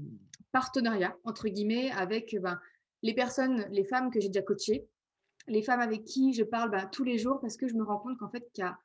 partenariat, 0.51 1.15
entre 1.23 1.47
guillemets, 1.47 1.91
avec 1.91 2.35
ben, 2.41 2.59
les 3.03 3.13
personnes, 3.13 3.67
les 3.71 3.83
femmes 3.83 4.09
que 4.09 4.19
j'ai 4.19 4.29
déjà 4.29 4.41
coachées, 4.41 4.87
les 5.47 5.61
femmes 5.61 5.79
avec 5.79 6.03
qui 6.05 6.33
je 6.33 6.43
parle 6.43 6.71
ben, 6.71 6.87
tous 6.91 7.03
les 7.03 7.17
jours 7.17 7.39
parce 7.39 7.57
que 7.57 7.67
je 7.67 7.75
me 7.75 7.83
rends 7.83 7.99
compte 7.99 8.17
qu'en 8.17 8.29
fait, 8.29 8.49
qu'il 8.53 8.63
y 8.63 8.67
a 8.67 8.77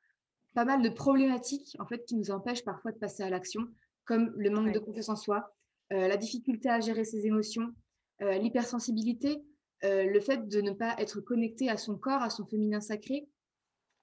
pas 0.53 0.65
mal 0.65 0.81
de 0.81 0.89
problématiques 0.89 1.75
en 1.79 1.85
fait, 1.85 2.03
qui 2.05 2.15
nous 2.15 2.31
empêchent 2.31 2.63
parfois 2.63 2.91
de 2.91 2.97
passer 2.97 3.23
à 3.23 3.29
l'action 3.29 3.67
comme 4.07 4.33
le 4.37 4.49
manque 4.49 4.71
de 4.71 4.79
confiance 4.79 5.09
en 5.09 5.15
soi, 5.15 5.53
euh, 5.93 6.07
la 6.07 6.17
difficulté 6.17 6.69
à 6.69 6.79
gérer 6.79 7.03
ses 7.03 7.27
émotions, 7.27 7.73
euh, 8.21 8.37
l'hypersensibilité, 8.37 9.43
euh, 9.83 10.05
le 10.05 10.19
fait 10.19 10.47
de 10.47 10.61
ne 10.61 10.71
pas 10.71 10.95
être 10.97 11.21
connecté 11.21 11.69
à 11.69 11.77
son 11.77 11.97
corps, 11.97 12.21
à 12.21 12.29
son 12.29 12.45
féminin 12.45 12.81
sacré, 12.81 13.29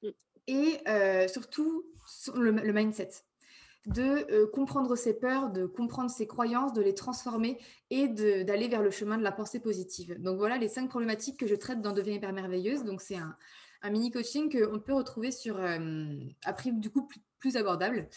mm. 0.03 0.09
et 0.47 1.29
surtout 1.29 1.85
le, 2.35 2.73
mindset 2.73 3.11
de 3.87 4.45
comprendre 4.47 4.97
ses 4.97 5.15
peurs, 5.15 5.51
de 5.51 5.67
comprendre 5.67 6.11
ses 6.11 6.27
croyances, 6.27 6.73
de 6.73 6.81
les 6.81 6.95
transformer 6.95 7.59
et 7.91 8.09
d'aller 8.09 8.69
vers 8.69 8.83
le 8.83 8.91
chemin 8.91 9.19
de 9.19 9.23
la 9.23 9.33
pensée 9.33 9.61
positive. 9.61 10.21
Donc 10.23 10.39
voilà 10.39 10.57
les 10.57 10.69
cinq 10.69 10.89
problématiques 10.89 11.39
que 11.39 11.47
je 11.47 11.55
traite 11.55 11.83
dans 11.83 11.93
Deviens 11.93 12.15
hyper 12.15 12.33
merveilleuse. 12.33 12.85
Donc 12.85 13.03
c'est 13.03 13.17
un, 13.17 13.37
un 13.83 13.91
mini 13.91 14.11
coaching 14.11 14.51
qu'on 14.51 14.81
peut 14.81 14.95
retrouver 14.95 15.31
sur, 15.31 15.59
à 15.61 16.53
prix 16.55 16.73
du 16.73 16.91
coup 16.91 17.07
plus, 17.07 17.21
plus 17.45 17.59
abordable, 17.59 18.09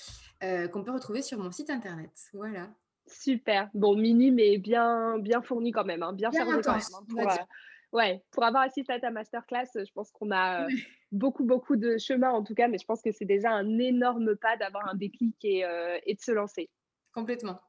qu'on 0.71 0.83
peut 0.85 0.93
retrouver 0.93 1.21
sur 1.21 1.37
mon 1.37 1.51
site 1.51 1.69
internet. 1.69 2.11
Voilà. 2.31 2.69
Super. 3.07 3.69
Bon, 3.73 3.93
mini, 3.97 4.31
mais 4.31 4.57
bien, 4.57 5.19
bien 5.19 5.41
fourni 5.41 5.73
quand 5.73 5.83
même, 5.83 6.01
hein, 6.01 6.13
bien, 6.13 6.29
bien 6.29 6.45
quand 6.45 6.51
même. 6.51 6.61
Hein, 6.65 7.05
pour, 7.09 7.99
ouais, 7.99 8.23
pour 8.31 8.45
avoir 8.45 8.63
assisté 8.63 8.93
à 8.93 9.01
ta 9.01 9.11
masterclass, 9.11 9.67
je 9.75 9.91
pense 9.91 10.11
qu'on 10.11 10.31
a 10.31 10.65
beaucoup, 11.11 11.43
beaucoup 11.43 11.75
de 11.75 11.97
chemin 11.97 12.31
en 12.31 12.41
tout 12.41 12.55
cas, 12.55 12.69
mais 12.69 12.77
je 12.77 12.85
pense 12.85 13.01
que 13.01 13.11
c'est 13.11 13.25
déjà 13.25 13.51
un 13.51 13.79
énorme 13.79 14.37
pas 14.37 14.55
d'avoir 14.55 14.87
un 14.87 14.95
déclic 14.95 15.35
et, 15.43 15.65
et 16.05 16.15
de 16.15 16.21
se 16.21 16.31
lancer. 16.31 16.69
Complètement. 17.11 17.59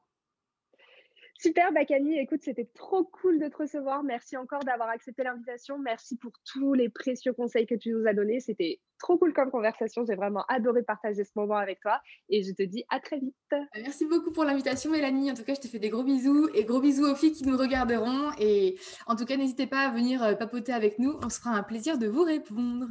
Super, 1.41 1.71
Bacani. 1.71 2.19
Écoute, 2.19 2.41
c'était 2.43 2.67
trop 2.75 3.05
cool 3.05 3.39
de 3.39 3.47
te 3.47 3.55
recevoir. 3.55 4.03
Merci 4.03 4.35
encore 4.35 4.59
d'avoir 4.65 4.89
accepté 4.89 5.23
l'invitation. 5.23 5.77
Merci 5.77 6.17
pour 6.17 6.33
tous 6.43 6.73
les 6.73 6.89
précieux 6.89 7.31
conseils 7.31 7.65
que 7.65 7.75
tu 7.75 7.91
nous 7.93 8.05
as 8.05 8.13
donnés. 8.13 8.41
C'était 8.41 8.81
trop 8.99 9.17
cool 9.17 9.31
comme 9.31 9.49
conversation. 9.49 10.03
J'ai 10.05 10.15
vraiment 10.15 10.43
adoré 10.49 10.83
partager 10.83 11.23
ce 11.23 11.31
moment 11.37 11.55
avec 11.55 11.79
toi 11.79 12.01
et 12.27 12.43
je 12.43 12.51
te 12.51 12.63
dis 12.63 12.83
à 12.89 12.99
très 12.99 13.19
vite. 13.19 13.35
Merci 13.73 14.05
beaucoup 14.05 14.31
pour 14.31 14.43
l'invitation, 14.43 14.91
Mélanie. 14.91 15.31
En 15.31 15.33
tout 15.33 15.45
cas, 15.45 15.53
je 15.53 15.61
te 15.61 15.67
fais 15.67 15.79
des 15.79 15.87
gros 15.87 16.03
bisous 16.03 16.49
et 16.53 16.65
gros 16.65 16.81
bisous 16.81 17.05
aux 17.05 17.15
filles 17.15 17.31
qui 17.31 17.47
nous 17.47 17.55
regarderont. 17.55 18.31
Et 18.37 18.77
en 19.07 19.15
tout 19.15 19.23
cas, 19.23 19.37
n'hésitez 19.37 19.65
pas 19.65 19.87
à 19.87 19.91
venir 19.91 20.21
euh, 20.21 20.33
papoter 20.33 20.73
avec 20.73 20.99
nous. 20.99 21.17
On 21.23 21.29
se 21.29 21.39
fera 21.39 21.51
un 21.51 21.63
plaisir 21.63 21.97
de 21.97 22.07
vous 22.07 22.23
répondre. 22.23 22.87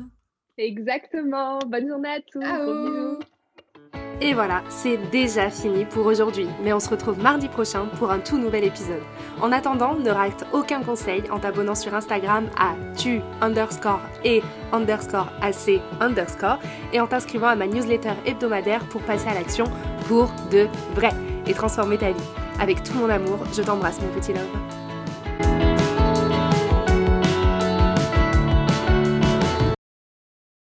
Exactement. 0.57 1.59
Bonne 1.67 1.87
journée 1.87 2.09
à 2.09 2.21
tous. 2.23 2.41
Ciao. 2.41 3.19
Et 4.21 4.35
voilà, 4.35 4.63
c'est 4.69 4.97
déjà 5.11 5.49
fini 5.49 5.85
pour 5.85 6.07
aujourd'hui, 6.07 6.49
mais 6.63 6.73
on 6.73 6.81
se 6.81 6.89
retrouve 6.89 7.23
mardi 7.23 7.47
prochain 7.49 7.87
pour 7.99 8.11
un 8.11 8.19
tout 8.19 8.37
nouvel 8.37 8.65
épisode. 8.65 9.03
En 9.41 9.53
attendant, 9.53 9.95
ne 9.95 10.11
rate 10.11 10.45
aucun 10.53 10.83
conseil 10.83 11.23
en 11.31 11.39
t'abonnant 11.39 11.77
sur 11.77 11.95
Instagram 11.95 12.47
à 12.59 12.75
tu 12.97 13.21
underscore 13.41 14.01
et 14.25 14.43
underscore 14.73 15.29
ac 15.41 15.81
underscore 16.01 16.59
et 16.93 17.01
en 17.01 17.07
t'inscrivant 17.07 17.47
à 17.47 17.55
ma 17.55 17.69
newsletter 17.69 18.15
hebdomadaire 18.27 18.85
pour 18.87 19.03
passer 19.03 19.29
à 19.29 19.35
l'action 19.35 19.67
pour 20.09 20.33
de 20.51 20.67
vrai 20.97 21.11
et 21.47 21.55
transformer 21.55 21.99
ta 21.99 22.11
vie. 22.11 22.29
Avec 22.59 22.83
tout 22.83 22.95
mon 22.95 23.09
amour, 23.09 23.39
je 23.53 23.63
t'embrasse 23.63 24.01
mon 24.01 24.09
petit 24.09 24.33
love. 24.33 24.88